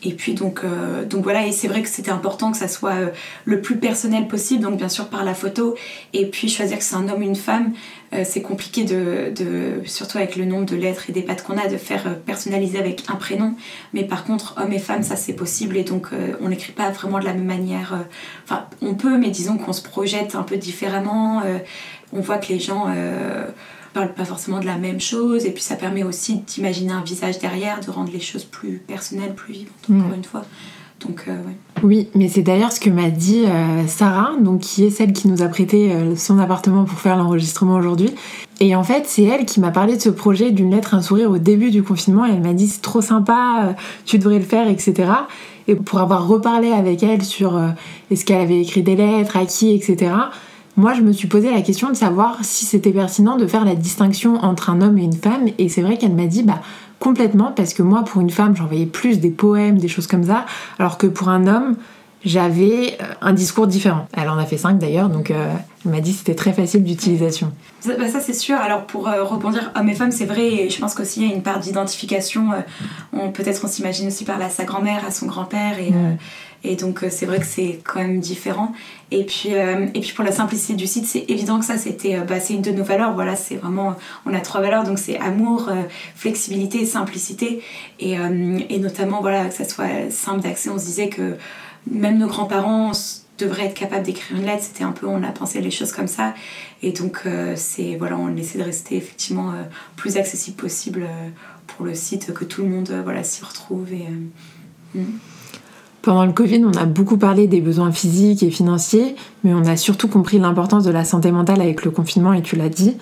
[0.04, 2.94] Et puis donc, euh, donc voilà, et c'est vrai que c'était important que ça soit
[2.94, 3.10] euh,
[3.44, 5.76] le plus personnel possible, donc bien sûr par la photo.
[6.12, 7.72] Et puis choisir que c'est un homme ou une femme,
[8.12, 11.56] euh, c'est compliqué de, de, surtout avec le nombre de lettres et des pattes qu'on
[11.56, 13.54] a, de faire personnaliser avec un prénom.
[13.92, 16.08] Mais par contre, homme et femme, ça c'est possible, et donc
[16.40, 18.04] on n'écrit pas vraiment de la même manière.
[18.44, 21.42] Enfin, on peut, mais disons qu'on se projette un peu différemment.
[22.12, 22.88] on voit que les gens
[23.92, 27.38] parle pas forcément de la même chose et puis ça permet aussi d'imaginer un visage
[27.38, 30.14] derrière, de rendre les choses plus personnelles, plus vivantes, encore mm.
[30.14, 30.44] une fois.
[31.06, 31.34] Donc, euh,
[31.82, 35.28] Oui, mais c'est d'ailleurs ce que m'a dit euh, Sarah, donc qui est celle qui
[35.28, 38.10] nous a prêté euh, son appartement pour faire l'enregistrement aujourd'hui.
[38.60, 41.30] Et en fait, c'est elle qui m'a parlé de ce projet d'une lettre, un sourire
[41.30, 42.24] au début du confinement.
[42.26, 43.74] Et elle m'a dit c'est trop sympa,
[44.04, 45.10] tu devrais le faire, etc.
[45.66, 47.60] Et pour avoir reparlé avec elle sur
[48.10, 50.12] est-ce qu'elle avait écrit des lettres, à qui, etc
[50.76, 53.74] moi, je me suis posé la question de savoir si c'était pertinent de faire la
[53.74, 55.48] distinction entre un homme et une femme.
[55.58, 56.60] Et c'est vrai qu'elle m'a dit, bah,
[56.98, 60.46] complètement, parce que moi, pour une femme, j'envoyais plus des poèmes, des choses comme ça,
[60.78, 61.76] alors que pour un homme,
[62.24, 64.06] j'avais euh, un discours différent.
[64.12, 65.52] Elle en a fait cinq d'ailleurs, donc euh,
[65.84, 67.52] elle m'a dit que c'était très facile d'utilisation.
[67.80, 68.56] Ça, bah, c'est sûr.
[68.56, 71.32] Alors pour euh, rebondir homme et femme, c'est vrai, et je pense qu'aussi il y
[71.32, 72.50] a une part d'identification.
[73.34, 75.92] Peut-être on s'imagine aussi par à sa grand-mère, à son grand-père, et,
[76.64, 78.72] et donc c'est vrai que c'est quand même différent.
[79.10, 82.40] Et puis, et puis pour la simplicité du site, c'est évident que ça, c'était, bah,
[82.40, 83.12] c'est une de nos valeurs.
[83.14, 83.94] Voilà, c'est vraiment,
[84.24, 85.68] on a trois valeurs, donc c'est amour,
[86.14, 87.62] flexibilité simplicité.
[88.00, 90.70] Et, et notamment, voilà, que ça soit simple d'accès.
[90.70, 91.36] On se disait que
[91.90, 92.92] même nos grands-parents
[93.38, 94.62] devraient être capables d'écrire une lettre.
[94.64, 96.34] C'était un peu, on a pensé les choses comme ça.
[96.82, 99.62] Et donc, euh, c'est voilà, on essaie de rester effectivement euh,
[99.96, 101.28] plus accessible possible euh,
[101.66, 103.92] pour le site, que tout le monde voilà, s'y retrouve.
[103.92, 104.06] Et,
[104.98, 105.18] hmm.
[106.02, 109.76] Pendant le Covid, on a beaucoup parlé des besoins physiques et financiers, mais on a
[109.76, 112.96] surtout compris l'importance de la santé mentale avec le confinement, et tu l'as dit.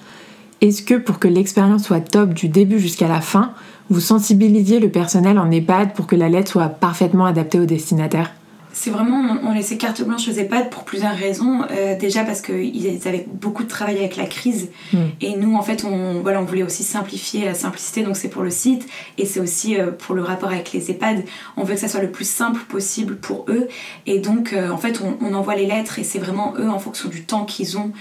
[0.60, 3.52] Est-ce que pour que l'expérience soit top du début jusqu'à la fin,
[3.88, 8.32] vous sensibilisiez le personnel en EHPAD pour que la lettre soit parfaitement adaptée au destinataire
[8.72, 11.62] c'est vraiment, on laissait carte blanche aux EHPAD pour plusieurs raisons.
[11.70, 14.70] Euh, déjà parce qu'ils avaient beaucoup de travail avec la crise.
[14.92, 15.08] Hmm.
[15.20, 18.02] Et nous, en fait, on, voilà, on voulait aussi simplifier la simplicité.
[18.02, 18.86] Donc c'est pour le site
[19.18, 21.24] et c'est aussi euh, pour le rapport avec les EHPAD.
[21.56, 23.68] On veut que ça soit le plus simple possible pour eux.
[24.06, 27.08] Et donc, euh, en fait, on, envoie les lettres et c'est vraiment eux, en fonction
[27.08, 27.92] du temps qu'ils ont,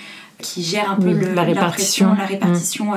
[0.41, 2.93] qui gèrent un peu la répartition, la répartition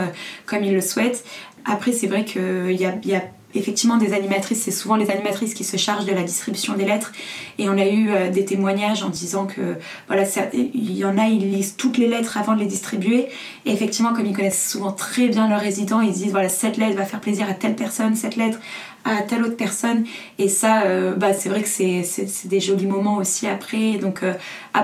[0.47, 1.25] comme ils le souhaitent.
[1.67, 3.23] Après, c'est vrai qu'il y a, y a
[3.55, 7.13] effectivement des animatrices, c'est souvent les animatrices qui se chargent de la distribution des lettres.
[7.59, 11.27] Et on a eu euh, des témoignages en disant que voilà, il y en a,
[11.27, 13.27] ils lisent toutes les lettres avant de les distribuer.
[13.67, 16.97] Et effectivement, comme ils connaissent souvent très bien leurs résidents, ils disent voilà, cette lettre
[16.97, 18.59] va faire plaisir à telle personne, cette lettre
[19.05, 20.05] à telle autre personne.
[20.39, 22.05] Et ça, euh, bah, c'est vrai que c'est,
[22.45, 23.95] des jolis moments aussi après.
[23.95, 24.33] Donc, euh,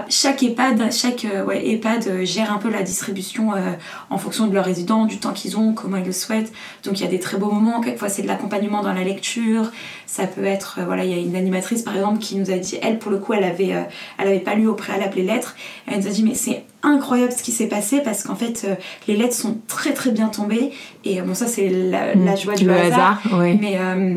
[0.09, 3.53] chaque EHPAD, chaque euh, EHPAD gère un peu la distribution
[4.11, 6.53] en fonction de leurs résidents, du temps qu'ils ont, comment ils le souhaitent.
[6.85, 7.81] Donc, il y a des très beaux moments.
[7.81, 9.71] Quelquefois, c'est de l'accompagnement dans la lecture.
[10.07, 12.79] Ça peut être, voilà, il y a une animatrice par exemple qui nous a dit,
[12.83, 13.75] elle, pour le coup, elle avait,
[14.19, 15.55] elle avait pas lu au préalable les lettres.
[15.87, 18.75] Elle nous a dit, mais c'est incroyable ce qui s'est passé parce qu'en fait euh,
[19.07, 20.73] les lettres sont très très bien tombées.
[21.05, 22.37] Et euh, bon ça c'est la, mm.
[22.37, 24.17] joie du hasard, mais euh,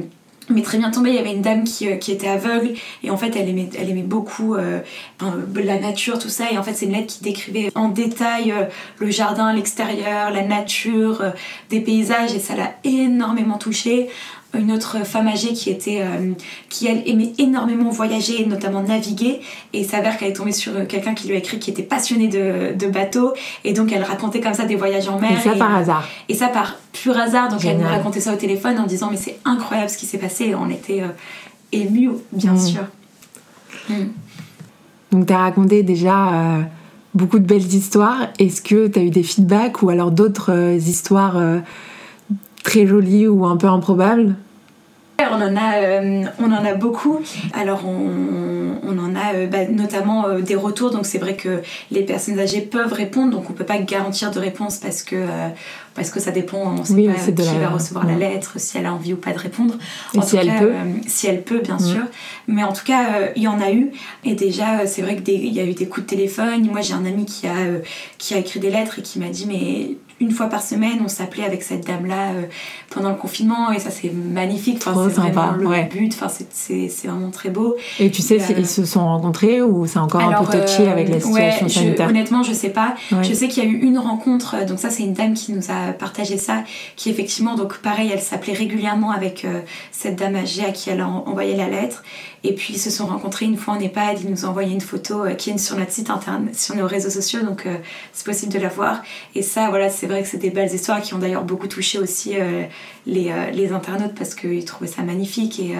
[0.49, 2.71] mais très bien tombé, il y avait une dame qui, qui, était aveugle.
[3.03, 6.51] Et en fait elle aimait, elle aimait beaucoup la nature, tout ça.
[6.51, 8.53] Et en fait c'est une lettre qui décrivait en détail
[8.97, 11.23] le jardin, l'extérieur, la nature,
[11.69, 12.34] des paysages.
[12.34, 14.10] Et ça l'a énormément touchée
[14.57, 16.33] une autre femme âgée qui était euh,
[16.69, 19.39] qui elle aimait énormément voyager notamment naviguer.
[19.73, 21.83] Et il s'avère qu'elle est tombée sur euh, quelqu'un qui lui a écrit qui était
[21.83, 23.33] passionné de, de bateaux
[23.63, 25.31] et donc elle racontait comme ça des voyages en mer.
[25.31, 26.07] Et ça par hasard.
[26.27, 27.49] Et ça par pur hasard.
[27.49, 30.17] Donc elle nous racontait ça au téléphone en disant mais c'est incroyable ce qui s'est
[30.17, 30.45] passé.
[30.45, 31.07] Et on était euh,
[31.71, 32.59] émus bien mm.
[32.59, 32.81] sûr.
[33.89, 33.93] Mm.
[35.11, 36.59] donc tu as raconté déjà
[37.15, 38.27] beaucoup de belles histoires.
[38.37, 41.37] Est-ce que tu as eu des feedbacks ou alors d'autres histoires
[42.63, 44.36] très joli ou un peu improbable
[45.30, 47.19] on en a, euh, on en a beaucoup.
[47.54, 50.91] Alors on, en a euh, bah, notamment euh, des retours.
[50.91, 53.32] Donc c'est vrai que les personnes âgées peuvent répondre.
[53.32, 55.15] Donc on peut pas garantir de réponse parce que
[55.93, 56.75] parce que ça dépend.
[56.80, 59.39] On sait pas qui va recevoir la lettre, si elle a envie ou pas de
[59.39, 59.75] répondre.
[60.13, 60.73] Et si elle peut.
[61.08, 62.04] si elle peut, bien sûr.
[62.47, 63.91] Mais en tout cas, il y en a eu.
[64.23, 66.67] Et déjà, c'est vrai qu'il y a eu des coups de téléphone.
[66.67, 67.56] Moi, j'ai un ami qui a
[68.17, 71.08] qui a écrit des lettres et qui m'a dit mais une fois par semaine, on
[71.08, 72.43] s'appelait avec cette dame-là euh,
[72.91, 74.77] pendant le confinement et ça c'est magnifique.
[74.86, 76.13] Enfin, c'est vraiment le but.
[76.13, 77.75] Enfin, c'est vraiment très beau.
[77.99, 81.19] Et tu sais euh, se sont rencontrés ou c'est encore un peu touchy avec la
[81.19, 82.08] situation sanitaire?
[82.08, 82.95] Honnêtement, je sais pas.
[83.21, 84.63] Je sais qu'il y a eu une rencontre.
[84.65, 86.63] Donc ça, c'est une dame qui nous a a partagé ça,
[86.95, 89.45] qui effectivement, donc pareil, elle s'appelait régulièrement avec
[89.91, 92.03] cette dame âgée à qui elle a envoyé la lettre.
[92.43, 94.81] Et puis ils se sont rencontrés une fois en EHPAD, ils nous ont envoyé une
[94.81, 97.67] photo qui est sur notre site internet, sur nos réseaux sociaux, donc
[98.13, 99.03] c'est possible de la voir.
[99.35, 101.99] Et ça, voilà, c'est vrai que c'est des belles histoires qui ont d'ailleurs beaucoup touché
[101.99, 102.33] aussi
[103.05, 105.59] les, les, internautes parce qu'ils trouvaient ça magnifique.
[105.59, 105.75] Et,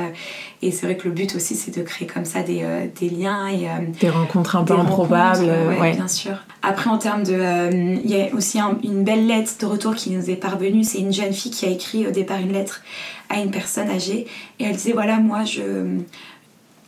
[0.62, 2.64] et c'est vrai que le but aussi, c'est de créer comme ça des,
[3.00, 3.48] des liens.
[3.48, 3.68] Et,
[4.00, 5.52] des rencontres un peu improbables.
[5.80, 6.38] Ouais, bien sûr.
[6.62, 7.72] Après, en termes de.
[8.04, 10.84] Il y a aussi une belle lettre de retour qui nous est parvenue.
[10.84, 12.82] C'est une jeune fille qui a écrit au départ une lettre
[13.30, 14.28] à une personne âgée.
[14.60, 16.00] Et elle disait voilà, moi, je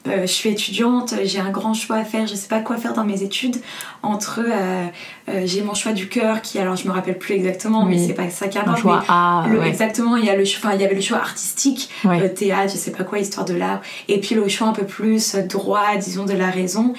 [0.08, 2.94] euh, je suis étudiante, j'ai un grand choix à faire, je sais pas quoi faire
[2.94, 3.58] dans mes études.
[4.02, 4.86] Entre, euh,
[5.30, 8.14] euh, j'ai mon choix du cœur qui, alors je me rappelle plus exactement, mais c'est
[8.14, 8.82] pas ça qui importe.
[8.82, 11.90] choix A, Exactement, il y a le choix, il y avait le choix artistique,
[12.36, 15.36] théâtre, je sais pas quoi, histoire de l'art, et puis le choix un peu plus
[15.36, 16.94] droit, disons de la raison,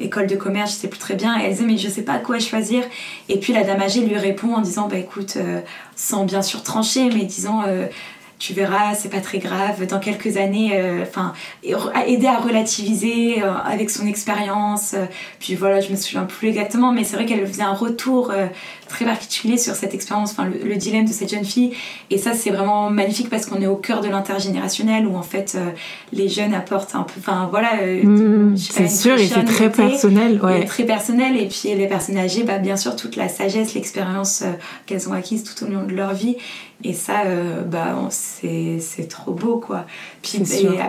[0.00, 1.40] école de commerce, je sais plus très bien.
[1.40, 2.82] Et elle disait mais je sais pas quoi choisir.
[3.30, 5.38] Et puis la dame âgée lui répond en disant bah écoute,
[5.96, 7.62] sans bien sûr trancher, mais disant
[8.38, 9.86] tu verras, c'est pas très grave.
[9.86, 11.32] Dans quelques années, euh, enfin,
[12.06, 14.94] aider à relativiser euh, avec son expérience.
[14.94, 15.06] Euh,
[15.40, 18.32] puis voilà, je me souviens plus exactement, mais c'est vrai qu'elle faisait un retour
[18.88, 21.72] très particulier sur cette expérience, enfin, le, dilemme de cette jeune fille.
[22.10, 25.56] Et ça, c'est vraiment magnifique parce qu'on est au cœur de l'intergénérationnel où en fait
[26.12, 27.74] les jeunes apportent un peu, enfin voilà.
[27.76, 30.64] Mmh, c'est sûr, et c'est très personnel, ouais.
[30.64, 31.36] Très personnel.
[31.36, 34.44] Et puis les personnes âgées, bah, bien sûr, toute la sagesse, l'expérience
[34.86, 36.36] qu'elles ont acquise tout au long de leur vie.
[36.84, 39.84] Et ça, euh, bah, c'est trop beau, quoi.
[40.22, 40.40] Puis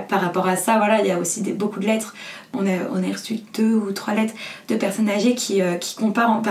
[0.08, 2.14] par rapport à ça, voilà, il y a aussi des, beaucoup de lettres
[2.54, 4.34] on a, on a reçu deux ou trois lettres
[4.68, 6.42] de personnes âgées qui, euh, qui comparent.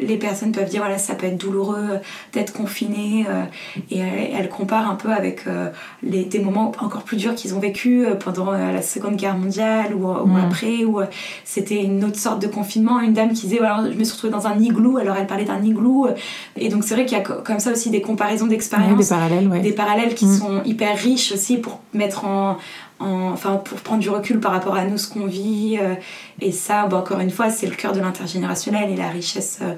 [0.00, 1.98] les personnes peuvent dire voilà, ça peut être douloureux
[2.32, 3.26] d'être confiné.
[3.28, 3.44] Euh,
[3.90, 5.70] et elles, comparent un peu avec euh,
[6.02, 10.06] les, des moments encore plus durs qu'ils ont vécu pendant la Seconde Guerre mondiale ou,
[10.06, 11.00] ou après, où
[11.44, 13.00] c'était une autre sorte de confinement.
[13.00, 15.44] Une dame qui disait voilà, je me suis retrouvée dans un igloo, alors elle parlait
[15.44, 16.08] d'un igloo.
[16.56, 18.98] Et donc c'est vrai qu'il y a comme ça aussi des comparaisons d'expériences.
[18.98, 20.38] des parallèles, Des parallèles qui mm.
[20.38, 22.56] sont hyper riches aussi pour mettre en,
[22.98, 25.94] enfin pour prendre du recul par rapport à nous ce qu'on vit euh,
[26.40, 29.74] et ça encore une fois c'est le cœur de l'intergénérationnel et la richesse euh,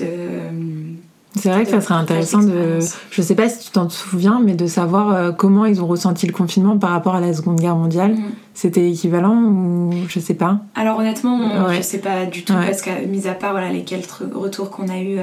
[0.00, 0.96] de
[1.36, 2.78] c'est vrai que ça serait intéressant de
[3.10, 6.26] je sais pas si tu t'en souviens mais de savoir euh, comment ils ont ressenti
[6.26, 8.12] le confinement par rapport à la Seconde Guerre mondiale.
[8.12, 8.32] Mm.
[8.54, 10.60] c'était équivalent ou je sais pas?
[10.74, 13.84] Alors honnêtement je je sais pas du tout parce que mis à part voilà les
[13.84, 15.18] quelques retours qu'on a eu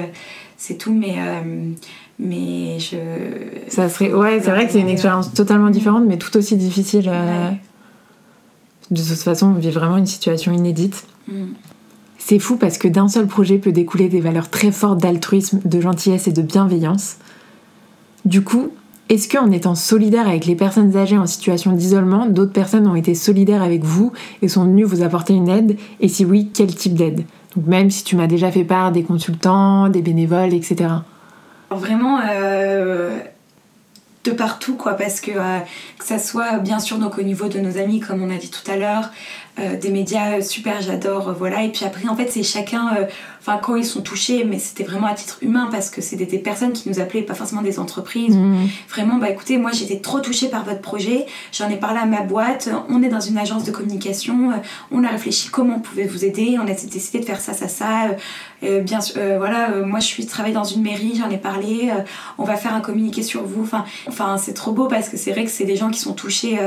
[0.58, 1.16] c'est tout mais
[2.20, 2.98] mais je
[3.68, 7.10] ça serait ouais c'est vrai que c'est une expérience totalement différente mais tout aussi difficile
[7.10, 7.52] euh,
[8.92, 11.06] de toute façon on vit vraiment une situation inédite.
[11.28, 11.54] Mm.
[12.18, 15.82] c'est fou parce que d'un seul projet peut découler des valeurs très fortes d'altruisme de
[15.82, 17.18] gentillesse et de bienveillance.
[18.26, 18.72] Du coup
[19.08, 23.14] est-ce qu'en étant solidaire avec les personnes âgées en situation d'isolement, d'autres personnes ont été
[23.14, 25.78] solidaires avec vous et sont venues vous apporter une aide?
[26.00, 27.24] Et si oui, quel type d'aide?
[27.56, 30.90] Donc même si tu m'as déjà fait part des consultants, des bénévoles, etc.
[31.72, 33.18] Vraiment euh,
[34.24, 35.60] de partout, quoi, parce que euh,
[35.98, 38.50] que ça soit bien sûr donc au niveau de nos amis, comme on a dit
[38.50, 39.12] tout à l'heure,
[39.60, 41.64] euh, des médias super, j'adore, voilà.
[41.64, 42.96] Et puis après, en fait, c'est chacun,
[43.46, 46.40] enfin, quand ils sont touchés, mais c'était vraiment à titre humain parce que c'était des
[46.40, 48.36] personnes qui nous appelaient, pas forcément des entreprises.
[48.36, 48.68] Mmh.
[48.90, 52.22] Vraiment, bah écoutez, moi j'étais trop touchée par votre projet, j'en ai parlé à ma
[52.22, 54.52] boîte, on est dans une agence de communication,
[54.92, 57.68] on a réfléchi comment on pouvait vous aider, on a décidé de faire ça, ça,
[57.68, 58.16] ça.
[58.64, 61.38] Euh, bien sûr, euh, voilà, euh, moi je suis travaille dans une mairie, j'en ai
[61.38, 61.92] parlé,
[62.38, 63.64] on va faire un communiqué sur vous.
[63.64, 66.14] Enfin, enfin c'est trop beau parce que c'est vrai que c'est des gens qui sont
[66.14, 66.58] touchés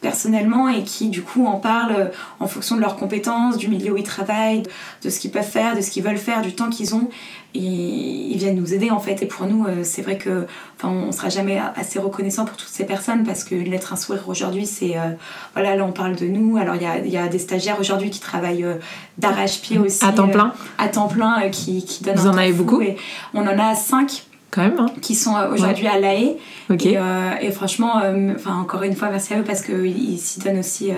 [0.00, 3.96] personnellement et qui du coup en parlent en fonction de leurs compétences, du milieu où
[3.96, 4.62] ils travaillent,
[5.02, 7.08] de ce qu'ils peuvent faire, de ce qu'ils veulent faire, du temps qu'ils ont
[7.54, 9.22] ils, viennent nous aider en fait.
[9.22, 12.68] Et pour nous, euh, c'est vrai que, enfin, on sera jamais assez reconnaissant pour toutes
[12.68, 15.12] ces personnes parce que l'être un sourire aujourd'hui, c'est, euh,
[15.54, 16.56] voilà, là on parle de nous.
[16.56, 18.76] Alors il y a, y a, des stagiaires aujourd'hui qui travaillent euh,
[19.18, 20.04] d'arrache-pied aussi.
[20.04, 20.52] À temps plein.
[20.78, 22.16] à temps plein, qui, qui donnent.
[22.16, 22.80] Vous en avez beaucoup.
[22.80, 22.96] Et
[23.34, 24.86] on en a cinq quand même, hein.
[25.00, 26.36] qui sont aujourd'hui à La Haye.
[26.70, 28.02] Et, franchement,
[28.34, 30.92] enfin encore une fois, merci à eux parce qu'ils s'y donnent aussi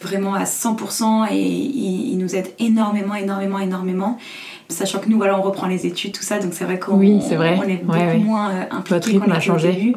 [0.00, 4.18] vraiment à 100% et ils, ils, nous aident énormément, énormément, énormément.
[4.70, 7.20] Sachant que nous voilà on reprend les études tout ça donc c'est vrai qu'on oui,
[7.28, 7.58] c'est vrai.
[7.58, 9.92] on est beaucoup moins euh, impliqués qu'on a changé.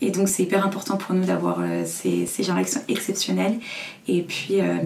[0.00, 3.54] et donc c'est hyper important pour nous d'avoir euh, ces, ces gens-là qui sont exceptionnels.
[4.06, 4.76] Et puis euh,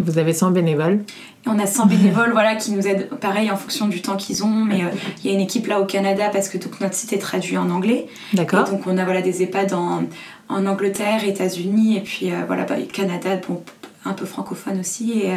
[0.00, 1.00] vous avez 100 bénévoles.
[1.46, 4.64] On a 100 bénévoles voilà qui nous aident pareil en fonction du temps qu'ils ont.
[4.64, 4.82] Mais
[5.24, 7.58] il y a une équipe là au Canada parce que donc notre site est traduit
[7.58, 8.06] en anglais.
[8.34, 8.70] D'accord.
[8.70, 10.04] Donc on a voilà des EHPAD en,
[10.48, 13.62] en Angleterre États-Unis et puis voilà bah, Canada bon
[14.06, 15.20] un peu francophone aussi.
[15.20, 15.32] Et,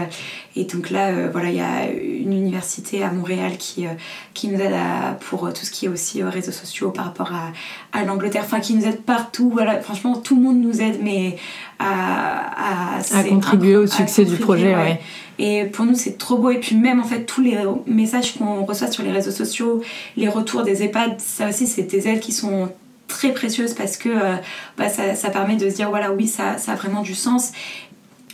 [0.55, 3.85] et donc là, voilà, il y a une université à Montréal qui,
[4.33, 4.75] qui nous aide
[5.21, 7.51] pour tout ce qui est aussi réseaux sociaux par rapport à,
[7.97, 9.49] à l'Angleterre, enfin qui nous aide partout.
[9.51, 11.37] Voilà, franchement, tout le monde nous aide, mais
[11.79, 14.75] à, à, contribuer au succès du projet.
[14.75, 14.99] Ouais.
[15.39, 16.51] Et pour nous, c'est trop beau.
[16.51, 19.81] Et puis même, en fait, tous les messages qu'on reçoit sur les réseaux sociaux,
[20.17, 22.69] les retours des EHPAD, ça aussi, c'est des aides qui sont
[23.07, 24.35] très précieuses parce que euh,
[24.77, 27.53] bah, ça, ça, permet de se dire, voilà, oui, ça, ça a vraiment du sens.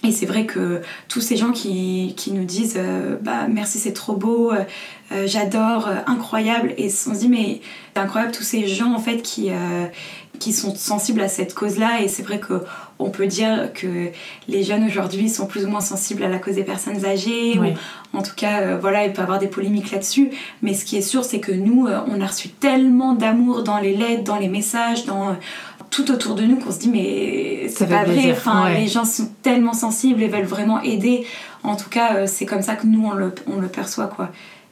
[0.03, 3.93] Et c'est vrai que tous ces gens qui, qui nous disent euh, bah merci c'est
[3.93, 4.63] trop beau, euh,
[5.25, 7.62] j'adore, incroyable, et on se dit mais
[7.95, 9.49] c'est incroyable tous ces gens en fait qui,
[10.39, 12.01] qui sont sensibles à cette cause-là.
[12.01, 14.10] Et c'est vrai qu'on peut dire que
[14.47, 17.60] les jeunes aujourd'hui sont plus ou moins sensibles à la cause des personnes âgées.
[17.60, 20.29] Ou, en tout cas, euh, voilà, il peut y avoir des polémiques là-dessus.
[20.62, 23.77] Mais ce qui est sûr, c'est que nous, euh, on a reçu tellement d'amour dans
[23.77, 25.34] les lettres, dans les messages, dans euh,
[25.95, 28.31] tout autour de nous qu'on se dit mais c'est pas vrai.
[28.31, 31.25] Enfin, les gens sont tellement sensibles et veulent vraiment aider.
[31.63, 34.29] En tout cas, c'est comme ça que nous on le, on le perçoit quoi.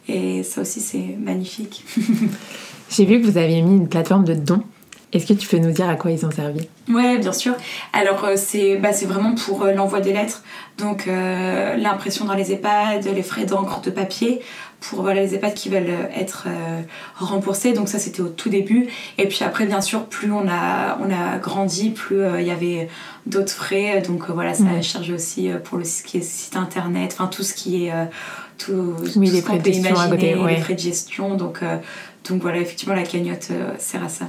[0.10, 1.86] Et ça aussi c'est magnifique.
[2.90, 4.64] J'ai vu que vous aviez mis une plateforme de dons
[5.14, 6.68] est-ce que tu peux nous dire à quoi ils ont servi?
[6.90, 7.54] Oui, bien sûr.
[7.94, 10.42] Alors, euh, c'est bah, vraiment pour euh, l'envoi des lettres,
[10.80, 14.42] donc euh, l'impression dans les EHPAD, les frais d'encre, de papier,
[14.89, 16.48] pour voilà, les EHPAD qui veulent être
[17.17, 17.74] remboursés.
[17.74, 18.88] Donc, ça, c'était au tout début.
[19.17, 22.89] Et puis après, bien sûr, plus on a, on a grandi, plus il y avait
[23.26, 24.02] d'autres frais.
[24.06, 27.43] Donc, voilà, ça a chargé aussi pour le, ce qui est site internet, enfin, tout
[27.43, 27.93] ce qui est.
[28.58, 30.36] tout, oui, les frais de gestion à côté.
[30.48, 31.36] Les frais de gestion.
[31.36, 31.62] Donc,
[32.30, 34.26] donc, voilà, effectivement, la cagnotte sert à ça.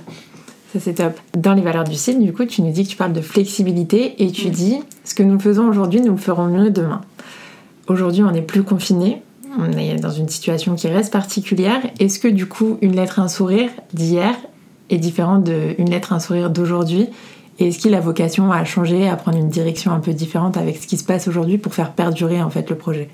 [0.75, 1.19] Ça, c'est top.
[1.37, 4.23] Dans les valeurs du site, du coup, tu nous dis que tu parles de flexibilité
[4.25, 7.01] et tu dis ce que nous faisons aujourd'hui, nous le ferons mieux demain.
[7.87, 9.23] Aujourd'hui, on n'est plus confiné.
[9.59, 11.81] On est dans une situation qui reste particulière.
[12.01, 14.35] Est-ce que du coup, une lettre, un sourire d'hier
[14.91, 17.09] est différente d'une lettre, un sourire d'aujourd'hui?
[17.59, 20.77] Et est-ce qu'il a vocation à changer, à prendre une direction un peu différente avec
[20.77, 23.09] ce qui se passe aujourd'hui pour faire perdurer en fait le projet?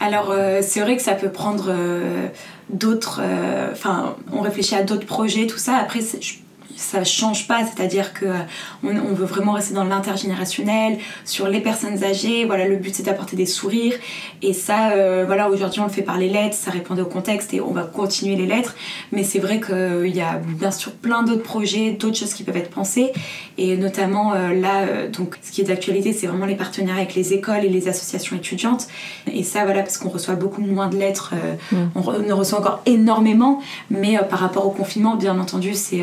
[0.00, 2.26] Alors euh, c'est vrai que ça peut prendre euh,
[2.70, 5.76] d'autres, euh, enfin on réfléchit à d'autres projets, tout ça.
[5.76, 6.34] Après je
[6.80, 8.38] ça change pas, c'est-à-dire que euh,
[8.82, 12.46] on, veut vraiment rester dans l'intergénérationnel, sur les personnes âgées.
[12.46, 13.94] Voilà, le but c'est d'apporter des sourires.
[14.42, 17.52] Et ça, euh, voilà, aujourd'hui on le fait par les lettres, ça répondait au contexte
[17.52, 18.74] et on va continuer les lettres.
[19.12, 22.56] Mais c'est vrai qu'il y a bien sûr plein d'autres projets, d'autres choses qui peuvent
[22.56, 23.12] être pensées.
[23.58, 27.34] Et notamment euh, là, donc ce qui est d'actualité, c'est vraiment les partenariats avec les
[27.34, 28.88] écoles et les associations étudiantes.
[29.30, 31.34] Et ça, voilà, parce qu'on reçoit beaucoup moins de lettres,
[31.72, 31.76] mm.
[31.94, 36.02] on, on, reçoit encore énormément, mais par rapport au confinement, bien entendu, c'est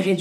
[0.00, 0.17] réduit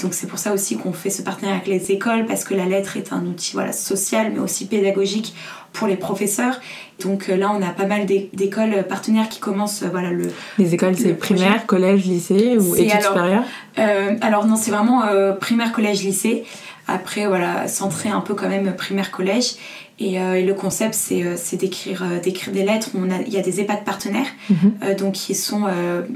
[0.00, 2.64] donc c'est pour ça aussi qu'on fait ce partenariat avec les écoles, parce que la
[2.64, 5.34] lettre est un outil voilà, social, mais aussi pédagogique
[5.72, 6.60] pour les professeurs.
[7.02, 9.82] Donc euh, là, on a pas mal d'écoles partenaires qui commencent.
[9.82, 13.44] Euh, voilà, le, les écoles, c'est primaire, collège, lycée ou études supérieures?
[13.78, 15.02] euh, Alors non, c'est vraiment
[15.40, 16.44] primaire, collège, lycée.
[16.86, 19.54] Après, voilà, centré un peu quand même primaire, collège.
[20.00, 22.90] Et, le concept, c'est d'écrire d'écrire des lettres.
[22.94, 24.94] On a, il y a des EHPAD partenaires, mhm.
[24.96, 25.64] donc qui sont,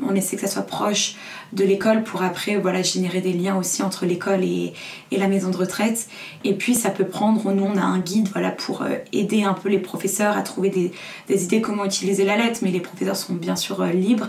[0.09, 1.17] on essaie que ça soit proche
[1.53, 4.73] de l'école pour après voilà, générer des liens aussi entre l'école et,
[5.11, 6.09] et, la maison de retraite.
[6.45, 9.53] Et puis ça peut prendre, nous on a un guide voilà, pour euh, aider un
[9.53, 10.93] peu les professeurs à trouver des,
[11.29, 14.29] des idées comment utiliser la lettre, mais les professeurs sont bien sûr euh, libres.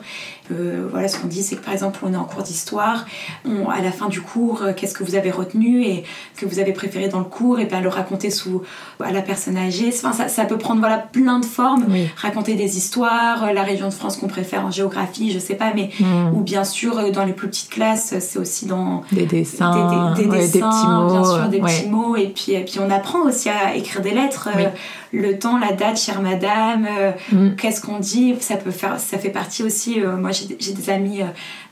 [0.51, 3.05] Euh, voilà, ce qu'on dit c'est que par exemple on est en cours d'histoire,
[3.45, 6.03] à la fin du cours, qu'est-ce que vous avez retenu et
[6.35, 8.61] que vous avez préféré dans le cours, et bien le raconter sous,
[8.99, 9.89] à la personne âgée.
[9.93, 11.85] Enfin, ça, ça peut prendre voilà, plein de formes,
[12.17, 15.91] raconter des histoires, la région de France qu'on préfère en géographie, je sais pas, mais
[15.99, 16.33] mmh.
[16.33, 20.59] ou bien sûr dans les plus petites classes, c'est aussi dans des dessins, des, petits
[20.59, 22.15] mots, bien sûr, des petits mots.
[22.15, 24.49] Et puis, et puis on apprend aussi à écrire des lettres.
[24.55, 24.67] Euh,
[25.15, 27.55] le temps, la date, chère madame, euh, mm.
[27.55, 30.01] qu'est-ce qu'on dit, ça peut faire, ça fait partie aussi.
[30.01, 31.19] Euh, moi, j'ai des amis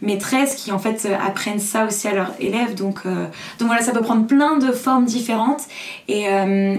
[0.01, 2.75] maîtresses qui en fait apprennent ça aussi à leurs élèves.
[2.75, 5.63] Donc, donc voilà, ça peut prendre plein de formes différentes.
[6.07, 6.25] Et,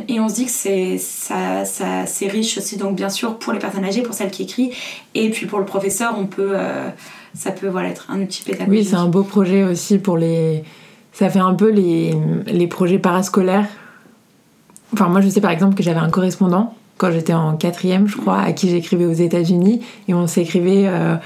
[0.09, 2.77] et on se dit que c'est ça, ça c'est riche aussi.
[2.77, 4.75] Donc bien sûr pour les personnes âgées, pour celles qui écrivent,
[5.15, 6.55] et puis pour le professeur, on peut
[7.35, 8.71] ça peut voilà, être un outil pédagogique.
[8.71, 10.65] Oui, c'est un beau projet aussi pour les.
[11.13, 12.15] Ça fait un peu les,
[12.47, 13.67] les projets parascolaires.
[14.93, 18.17] Enfin, moi, je sais par exemple que j'avais un correspondant quand j'étais en quatrième, je
[18.17, 20.87] crois, à qui j'écrivais aux États-Unis et on s'écrivait.
[20.87, 21.17] Euh,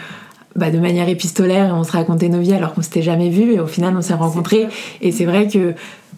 [0.54, 3.52] bah, de manière épistolaire et on se racontait nos vies alors qu'on s'était jamais vu
[3.52, 4.68] et au final on s'est rencontrés
[5.02, 5.74] et c'est vrai que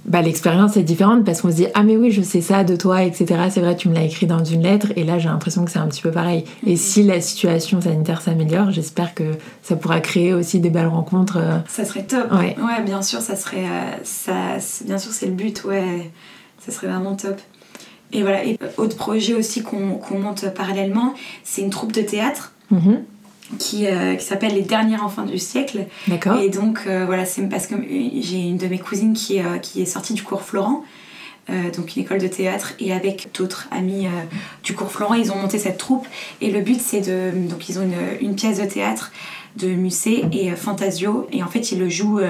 [0.09, 2.77] bah, l'expérience est différente parce qu'on se dit ah mais oui je sais ça de
[2.77, 5.65] toi etc c'est vrai tu me l'as écrit dans une lettre et là j'ai l'impression
[5.65, 6.45] que c'est un petit peu pareil.
[6.67, 6.77] Et mhm.
[6.77, 9.25] si la situation sanitaire s'améliore j'espère que
[9.63, 11.59] ça pourra créer aussi des belles rencontres euh.
[11.69, 12.33] ça serait top.
[12.33, 16.11] Ouais, bien sûr ça serait euh, ça bien sûr c'est le but ouais.
[16.61, 17.41] Ça serait vraiment top.
[18.13, 18.45] Et voilà.
[18.45, 22.53] Et autre projet aussi qu'on monte parallèlement c'est une troupe de théâtre.
[22.71, 23.05] Mhm
[23.59, 25.87] qui, euh, qui s'appelle Les Derniers Enfants du siècle.
[26.07, 26.39] D'accord.
[26.39, 27.75] Et donc, euh, voilà, c'est parce que
[28.21, 30.85] j'ai une de mes cousines qui, euh, qui est sortie du cours Florent.
[31.75, 34.07] donc une école de théâtre, et avec d'autres amis
[34.63, 36.07] du cours Florent, ils ont monté cette troupe.
[36.43, 37.33] Et le but, c'est de.
[37.49, 39.13] Donc, ils ont une, une, pièce de théâtre
[39.57, 42.21] de Musée et Fantasio, et en fait, ils le jouent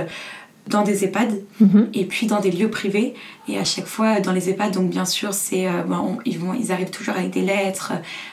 [0.69, 1.89] dans des EHPAD mhm.
[1.95, 3.15] et puis dans des lieux privés.
[3.49, 5.83] Et à chaque fois, dans les EHPAD, donc bien sûr, c'est euh,
[6.27, 7.93] ils, vont, ils arrivent toujours avec des lettres,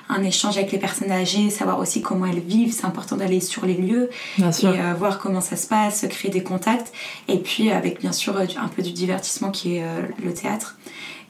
[0.10, 2.74] un échange avec les personnes âgées, savoir aussi comment elles vivent.
[2.74, 4.76] C'est important d'aller sur les lieux bien sûr.
[4.76, 6.91] et euh, voir comment ça se passe, créer des contacts.
[7.28, 10.78] Et puis avec bien sûr un peu du divertissement qui est euh, le théâtre.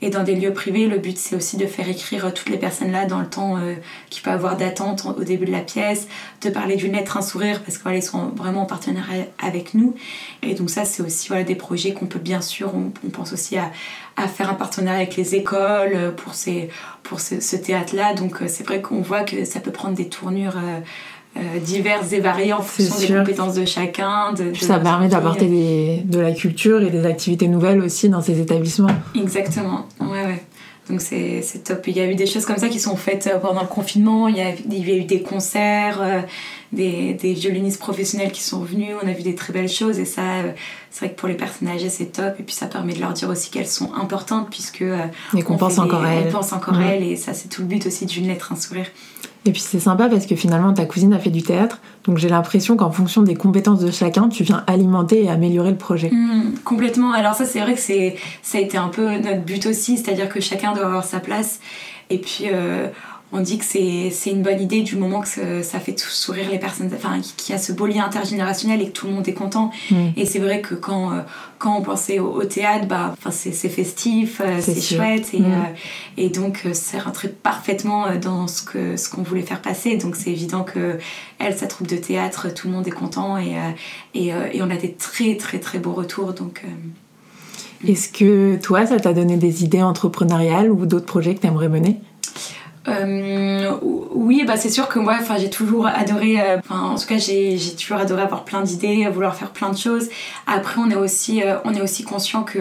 [0.01, 2.91] Et dans des lieux privés, le but c'est aussi de faire écrire toutes les personnes
[2.91, 3.75] là dans le temps euh,
[4.09, 6.07] qu'il peut avoir d'attente au début de la pièce,
[6.41, 9.95] de parler d'une lettre, un sourire, parce qu'ils sont vraiment en partenariat avec nous.
[10.43, 13.57] Et donc ça c'est aussi voilà, des projets qu'on peut bien sûr, on, pense aussi
[13.57, 13.71] à,
[14.17, 16.69] à, faire un partenariat avec les écoles pour, ces,
[17.03, 18.13] pour ce, théâtre-là.
[18.13, 20.57] Donc euh, c'est vrai qu'on voit que ça peut prendre des tournures.
[20.57, 20.79] Euh,
[21.37, 24.31] euh, diverses et variées en fonction des compétences de chacun.
[24.31, 28.87] De, ça permet d'apporter de la culture et des activités nouvelles aussi dans ces établissements.
[29.15, 30.43] Exactement, ouais, ouais.
[30.89, 31.87] Donc c'est top.
[31.87, 34.29] Il y a eu des choses comme ça qui sont faites euh, pendant le confinement.
[34.29, 36.21] Il y a, il y a eu des concerts, euh,
[36.71, 38.95] des, des, violonistes professionnels qui sont venus.
[39.03, 40.21] On a vu des très belles choses et ça,
[40.91, 42.35] c'est vrai que pour les personnes âgées, c'est top.
[42.39, 44.85] Et puis ça permet de leur dire aussi qu'elles sont importantes puisque.
[45.35, 46.27] et qu'on pense encore à elles.
[46.27, 48.55] On pense encore à elles et ça, c'est tout le but aussi d'une lettre, un
[48.55, 48.87] sourire.
[49.47, 52.29] Et puis c'est sympa parce que finalement ta cousine a fait du théâtre, donc j'ai
[52.29, 56.09] l'impression qu'en fonction des compétences de chacun, tu viens alimenter et améliorer le projet.
[56.09, 57.11] Mmh, complètement.
[57.11, 60.29] Alors ça c'est vrai que c'est ça a été un peu notre but aussi, c'est-à-dire
[60.29, 61.59] que chacun doit avoir sa place.
[62.09, 62.87] Et puis euh,
[63.31, 66.59] on dit que c'est une bonne idée du moment que ça fait tout sourire les
[66.59, 69.33] personnes, enfin qu'il y a ce beau lien intergénérationnel et que tout le monde est
[69.33, 69.71] content.
[69.89, 70.09] Mm.
[70.15, 71.21] Et c'est vrai que quand, euh,
[71.57, 75.45] quand on pensait au, théâtre, bah, c'est festif, euh, c'est chouette et, mm.
[75.45, 79.97] euh, et donc ça rentrait parfaitement dans ce qu'on ce qu'on voulait faire passer.
[79.97, 80.99] Donc c'est évident que
[81.39, 83.55] elle, sa troupe de théâtre, tout le monde est content et,
[84.13, 86.33] et, et on a des très très très beaux retours.
[86.33, 86.63] Donc,
[87.85, 91.69] Est-ce que toi, ça t'a donné des idées entrepreneuriales ou d'autres projets que tu aimerais
[91.69, 91.99] mener?
[92.87, 97.07] Euh, oui, bah c'est sûr que moi, enfin, j'ai toujours adoré, euh, enfin, en tout
[97.07, 100.09] cas, j'ai toujours adoré avoir plein d'idées, vouloir faire plein de choses.
[100.47, 102.59] Après, on est aussi, euh, on est aussi conscient que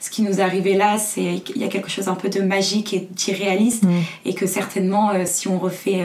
[0.00, 2.40] ce qui nous est arrivé là, c'est qu'il y a quelque chose un peu de
[2.40, 3.90] magique et d'irréaliste, mm.
[4.24, 6.04] et que certainement, si on refait,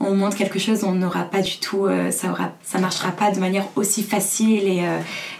[0.00, 3.38] on montre quelque chose, on n'aura pas du tout, ça aura, ça marchera pas de
[3.38, 4.82] manière aussi facile et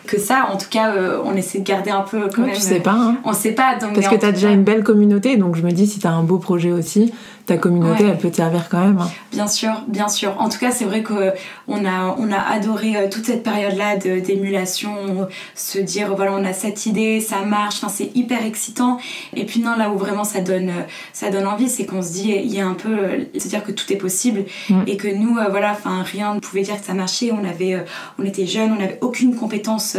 [0.06, 0.48] que ça.
[0.52, 0.92] En tout cas,
[1.24, 2.54] on essaie de garder un peu quand même.
[2.54, 2.92] Tu sais pas.
[2.92, 3.16] Hein.
[3.24, 3.76] On sait pas.
[3.76, 6.06] Donc, Parce que tu as déjà une belle communauté, donc je me dis si tu
[6.06, 7.12] as un beau projet aussi
[7.50, 8.98] ta communauté, elle peut te servir quand même.
[8.98, 9.11] Hein.
[9.32, 10.36] Bien sûr, bien sûr.
[10.38, 15.28] En tout cas, c'est vrai qu'on a, on a adoré euh, toute cette période-là d'émulation,
[15.56, 18.98] se dire, voilà, on a cette idée, ça marche, enfin, c'est hyper excitant.
[19.34, 20.70] Et puis non, là où vraiment ça donne,
[21.12, 22.96] ça donne envie, c'est qu'on se dit, il y a un peu,
[23.34, 24.82] c'est-à-dire que tout est possible mm.
[24.86, 27.30] et que nous, euh, voilà, rien ne pouvait dire que ça marchait.
[27.32, 27.80] On euh,
[28.18, 29.96] on était jeunes, on n'avait aucune compétence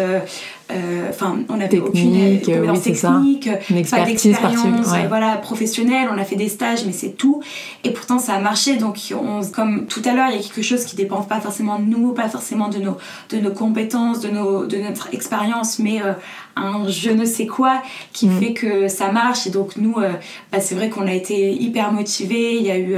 [0.74, 3.50] euh, enfin, on n'avait aucune compétence technique,
[3.90, 7.42] pas d'expérience voilà, professionnelle, on a fait des stages, mais c'est tout.
[7.84, 8.78] Et pourtant, ça a marché.
[8.78, 11.80] Donc, on, comme tout à l'heure, il y a quelque chose qui dépend pas forcément
[11.80, 12.98] de nous, pas forcément de nos,
[13.30, 16.14] de nos compétences, de, nos, de notre expérience, mais euh,
[16.56, 17.82] un je ne sais quoi
[18.14, 18.40] qui mm.
[18.40, 19.48] fait que ça marche.
[19.48, 20.12] Et donc, nous, euh,
[20.52, 22.56] bah, c'est vrai qu'on a été hyper motivés.
[22.56, 22.96] Il y a eu.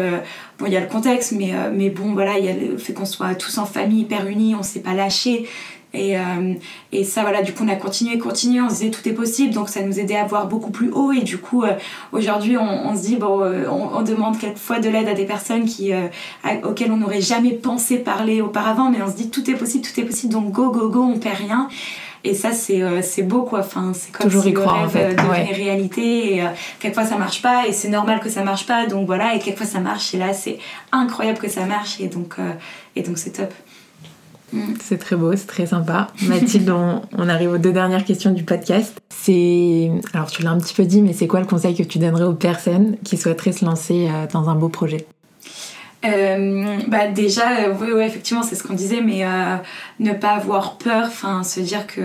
[0.60, 2.94] Bon, il y a le contexte, mais, mais bon, voilà, il y a le fait
[2.94, 5.48] qu'on soit tous en famille, hyper unis, on s'est pas lâché.
[5.94, 6.54] Et, euh,
[6.92, 9.54] et ça, voilà, du coup, on a continué, continué, on se disait tout est possible,
[9.54, 11.12] donc ça nous aidait à voir beaucoup plus haut.
[11.12, 11.74] Et du coup, euh,
[12.12, 15.66] aujourd'hui, on, on, se dit, bon, euh, on, demande quelquefois de l'aide à des personnes
[15.66, 15.92] qui,
[16.64, 20.00] auxquelles on n'aurait jamais pensé parler auparavant, mais on se dit tout est possible, tout
[20.00, 21.70] est possible, donc go, go, go, on perd rien.
[22.26, 23.60] Et ça, c'est c'est beau, quoi.
[23.60, 25.14] Enfin, c'est comme Toujours si y croire, en fait.
[25.14, 26.38] devenait réalité.
[26.38, 26.44] Et
[26.80, 28.88] quelquefois, ça marche pas, et c'est normal que ça marche pas.
[28.88, 30.58] Donc voilà, et quelquefois, ça marche, et là, c'est
[30.92, 32.38] incroyable que ça marche, et donc
[32.96, 33.54] et donc c'est top.
[34.54, 34.76] Mm.
[34.82, 36.08] C'est très beau, c'est très sympa.
[36.22, 36.70] Mathilde,
[37.18, 39.02] on, arrive aux deux dernières questions du podcast.
[39.10, 41.98] C'est, alors tu l'as un petit peu dit, mais c'est quoi le conseil que tu
[41.98, 45.06] donnerais aux personnes qui souhaiteraient se lancer euh, dans un beau projet?
[46.06, 49.26] Euh, bah déjà, euh, oui, effectivement, c'est ce qu'on disait, mais
[50.00, 52.02] ne pas avoir peur, enfin, se dire que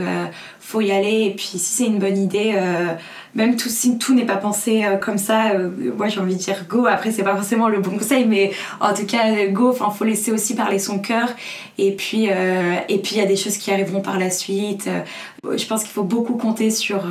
[0.60, 2.54] faut y aller, et puis si c'est une bonne idée,
[3.34, 6.40] même tout, si tout n'est pas pensé euh, comme ça, euh, moi j'ai envie de
[6.40, 6.86] dire go.
[6.86, 9.70] Après, c'est pas forcément le bon conseil, mais en tout cas, go.
[9.70, 11.28] Enfin, faut laisser aussi parler son cœur.
[11.78, 14.88] Et puis, euh, et puis il y a des choses qui arriveront par la suite.
[15.44, 17.04] je pense qu'il faut beaucoup compter sur,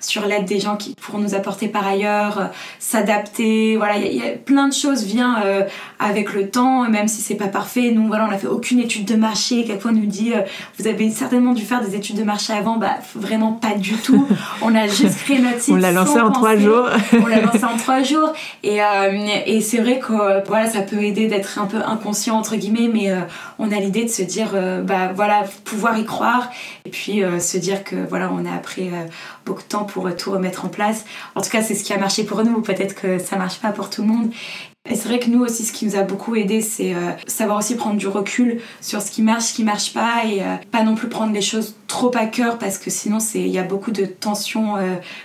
[0.00, 3.78] sur l'aide des gens qui pourront nous apporter par ailleurs, s'adapter.
[3.78, 5.36] Voilà, il y, a plein de choses viennent
[5.98, 7.92] avec le temps, même si c'est pas parfait.
[7.92, 9.64] Nous, voilà, on n'a fait aucune étude de marché.
[9.64, 10.32] Quelquefois, on nous dit,
[10.78, 12.76] vous avez certainement dû faire des études de marché avant.
[12.76, 14.28] Bah, vraiment pas du tout.
[14.62, 16.88] on a juste créé notre on l'a lancé en trois jours.
[17.20, 18.32] on l'a lancé en trois jours.
[18.62, 22.56] Et, euh, et c'est vrai que voilà, ça peut aider d'être un peu inconscient, entre
[22.56, 23.20] guillemets, mais euh,
[23.58, 26.50] on a l'idée de se dire, euh, bah voilà, pouvoir y croire.
[26.84, 28.90] Et puis se dire dire que voilà, on a pris
[29.44, 31.04] beaucoup de temps pour tout remettre en place.
[31.36, 32.62] En tout cas, c'est ce qui a marché pour nous.
[32.62, 34.30] Peut-être que ça marche pas pour tout le monde.
[34.88, 36.94] Et c'est vrai que nous aussi, ce qui nous a beaucoup aidé, c'est
[37.26, 40.82] savoir aussi prendre du recul sur ce qui marche, ce qui marche pas, et pas
[40.82, 43.90] non plus prendre les choses trop à cœur parce que sinon, il y a beaucoup
[43.90, 44.76] de tensions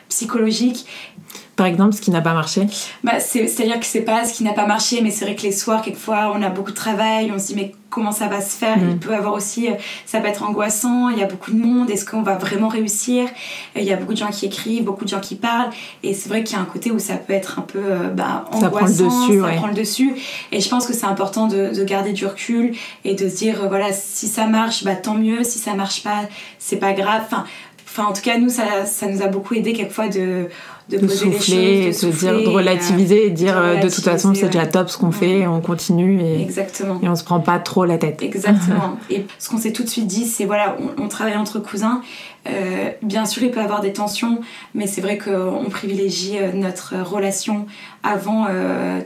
[0.10, 0.86] psychologiques
[1.56, 2.68] par exemple, ce qui n'a pas marché
[3.04, 5.54] bah, C'est-à-dire que c'est pas ce qui n'a pas marché, mais c'est vrai que les
[5.54, 8.58] soirs, quelquefois, on a beaucoup de travail, on se dit, mais comment ça va se
[8.58, 8.78] faire?
[8.78, 8.90] Mm.
[8.92, 9.76] Il peut avoir aussi, euh,
[10.06, 13.30] ça peut être angoissant, il y a beaucoup de monde, est-ce qu'on va vraiment réussir?
[13.78, 15.70] Il y a beaucoup de gens qui écrivent, beaucoup de gens qui parlent,
[16.04, 18.10] et c'est vrai qu'il y a un côté où ça peut être un peu euh,
[18.10, 19.42] bah, angoissant, ça prend le dessus.
[19.42, 20.16] Ça prend le dessus,
[20.52, 22.76] et je pense que c'est important de, de, garder du recul
[23.06, 26.04] et de se dire, euh, voilà, si ça marche, bah, tant mieux, si ça marche
[26.04, 26.24] pas,
[26.60, 27.22] c'est pas grave.
[27.26, 27.46] Enfin,
[27.98, 30.50] enfin, en tout cas, nous, ça, ça nous a beaucoup aidé quelquefois de
[30.90, 34.34] de, poser souffler, les choses, de, dire, de relativiser et dire euh, de, toute façon
[34.36, 37.00] c'est déjà top ce qu'on fait, on continue et, Exactement.
[37.02, 38.22] et on se prend pas trop la tête.
[38.22, 38.98] Exactement.
[39.10, 42.02] et ce qu'on s'est tout de suite dit, c'est voilà, on, travaille entre cousins.
[42.48, 44.40] Euh, bien sûr, il peut y avoir des tensions,
[44.76, 47.66] mais c'est vrai qu'on privilégie euh, notre relation
[48.04, 48.46] avant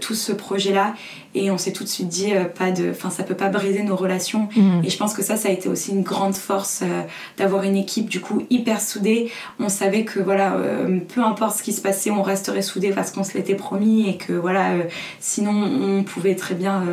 [0.02, 0.94] tout ce projet-là
[1.40, 3.84] et on s'est tout de suite dit euh, pas de enfin ça peut pas briser
[3.84, 4.50] nos relations.
[4.56, 4.82] Mm.
[4.84, 7.02] et je pense que ça ça a été aussi une grande force euh,
[7.38, 9.32] d'avoir une équipe du coup hyper soudée.
[9.60, 13.12] On savait que voilà euh, peu importe ce qui se passait on resterait soudés parce
[13.12, 14.74] qu'on se l'était promis et que voilà
[15.20, 16.84] sinon on pouvait très bien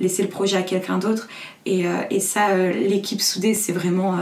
[0.00, 1.28] laisser le projet à quelqu'un d'autre.
[1.66, 4.16] Et, et, ça l'équipe soudée c'est vraiment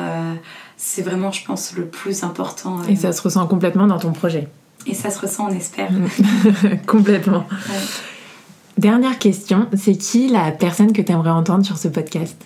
[0.76, 4.48] c'est vraiment je pense le plus important et ça se ressent complètement dans ton projet.
[4.86, 5.90] et ça se ressent on espère.
[6.86, 7.46] Complètement
[8.78, 12.36] Dernière question, c'est qui la personne que tu aimerais entendre sur ce podcast?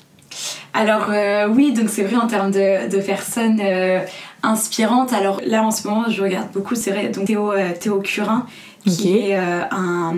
[0.75, 4.01] Alors euh, oui, donc c'est vrai en termes de, personnes euh,
[4.43, 5.13] inspirantes.
[5.13, 8.47] Alors là en ce moment, je regarde beaucoup, c'est vrai, donc Théo, euh, Théo Curin,
[8.85, 10.15] qui est un,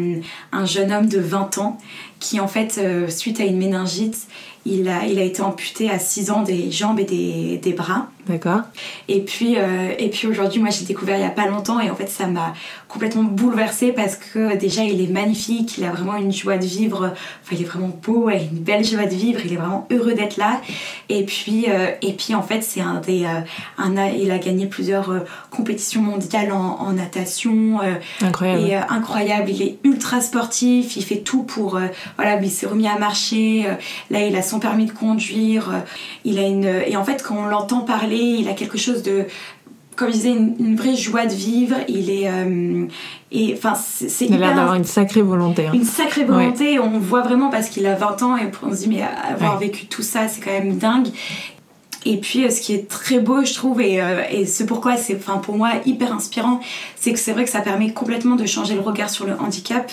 [0.52, 1.78] un, jeune homme de 20 ans
[2.20, 2.78] qui en fait,
[3.08, 4.26] suite à une méningite,
[4.66, 8.08] il a, il a été amputé à 6 ans des jambes et des, des bras.
[8.28, 8.60] D'accord.
[9.08, 11.90] Et puis, euh, et puis aujourd'hui, moi j'ai découvert il y a pas longtemps et
[11.90, 12.52] en fait ça m'a
[12.86, 17.14] complètement bouleversée parce que déjà il est magnifique, il a vraiment une joie de vivre,
[17.42, 19.86] enfin il est vraiment beau, il a une belle joie de vivre, il est vraiment
[19.90, 20.60] heureux d'être là.
[21.08, 23.40] Et puis, euh, et puis en fait c'est un des, euh,
[23.78, 27.80] un, il a gagné plusieurs compétitions mondiales en, en natation.
[28.20, 28.62] incroyable.
[28.62, 31.80] Et incroyable, il est ultra sportif, il fait tout pour,
[32.16, 33.66] voilà, il s'est remis à marcher,
[34.10, 35.82] là il a son permis de conduire,
[36.24, 39.26] il a une, et en fait quand on l'entend parler il a quelque chose de
[39.98, 41.76] comme je disais, une, vraie joie de vivre.
[41.88, 42.30] Il est.
[42.30, 42.86] Euh,
[43.32, 45.66] et enfin, c'est Il a l'air d'avoir une sacrée volonté.
[45.66, 45.72] Hein.
[45.74, 46.78] Une sacrée volonté.
[46.78, 49.86] On voit vraiment parce qu'il a 20 ans et on se dit, mais avoir vécu
[49.86, 51.08] tout ça, c'est quand même dingue.
[52.06, 54.96] Et puis, euh, ce qui est très beau, je trouve, et, euh, et ce pourquoi
[54.96, 56.60] c'est, pour moi, hyper inspirant,
[56.94, 59.90] c'est que c'est vrai que ça permet complètement de changer le regard sur le handicap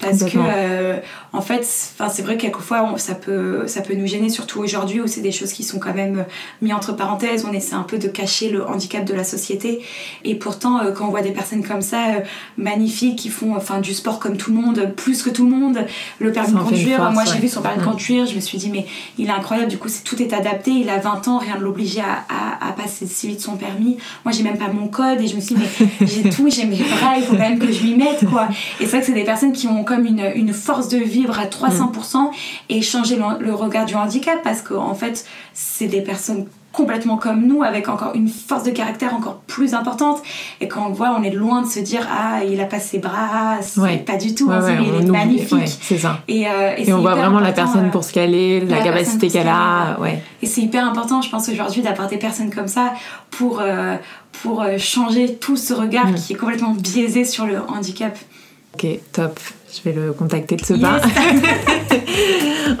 [0.00, 0.96] parce que euh,
[1.32, 5.06] en fait c'est vrai que quelquefois ça peut ça peut nous gêner surtout aujourd'hui où
[5.06, 6.24] c'est des choses qui sont quand même
[6.62, 7.44] mis entre parenthèses.
[7.48, 9.80] On essaie un peu de cacher le handicap de la société.
[10.24, 12.20] Et pourtant euh, quand on voit des personnes comme ça euh,
[12.56, 15.84] magnifiques qui font enfin du sport comme tout le monde plus que tout le monde
[16.20, 18.70] le permis de conduire moi j'ai vu son permis de conduire je me suis dit
[18.70, 18.86] mais
[19.18, 19.68] il est incroyable.
[19.68, 20.70] Du coup c'est tout est adapté.
[20.70, 23.96] Il a 20 ans rien ne l'obligeait à, à, à, passer si vite son permis.
[24.24, 25.62] Moi j'ai même pas mon code et je me suis dit
[26.00, 28.48] mais j'ai tout j'ai mes bras il faut quand même que je lui mette quoi.
[28.80, 31.38] Et c'est vrai que c'est des personnes qui ont comme une, une force de vivre
[31.38, 32.30] à 300%
[32.68, 35.24] et changer le, regard du handicap parce qu'en en fait,
[35.54, 40.18] c'est des personnes complètement comme nous, avec encore une force de caractère encore plus importante.
[40.60, 42.98] Et quand on voit, on est loin de se dire Ah, il a pas ses
[42.98, 43.58] bras,
[44.06, 44.50] pas du tout.
[44.50, 45.78] on il est magnifique.
[45.80, 46.20] c'est ça.
[46.28, 49.48] Et, euh, et, on voit vraiment la personne pour ce qu'elle est, la, capacité qu'elle
[49.48, 49.98] a.
[49.98, 50.22] Ouais.
[50.42, 52.92] Et c'est hyper important, je pense, aujourd'hui, d'avoir des personnes comme ça
[53.30, 53.96] pour, euh,
[54.42, 56.14] pour euh, changer tout ce regard mm.
[56.16, 58.16] qui est complètement biaisé sur le handicap.
[58.74, 59.40] Ok, top.
[59.78, 61.00] Je vais le contacter de ce pas.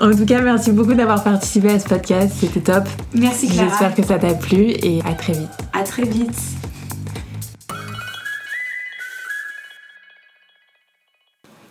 [0.00, 2.34] en tout cas, merci beaucoup d'avoir participé à ce podcast.
[2.40, 2.84] C'était top.
[3.14, 3.68] Merci Clara.
[3.68, 5.48] J'espère que ça t'a plu et à très vite.
[5.72, 6.34] À très vite.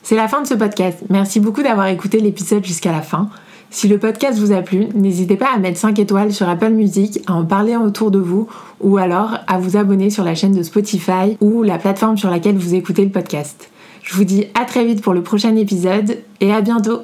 [0.01, 0.99] C'est la fin de ce podcast.
[1.09, 3.29] Merci beaucoup d'avoir écouté l'épisode jusqu'à la fin.
[3.69, 7.19] Si le podcast vous a plu, n'hésitez pas à mettre 5 étoiles sur Apple Music,
[7.27, 8.47] à en parler autour de vous
[8.79, 12.57] ou alors à vous abonner sur la chaîne de Spotify ou la plateforme sur laquelle
[12.57, 13.69] vous écoutez le podcast.
[14.07, 17.01] Je vous dis à très vite pour le prochain épisode et à bientôt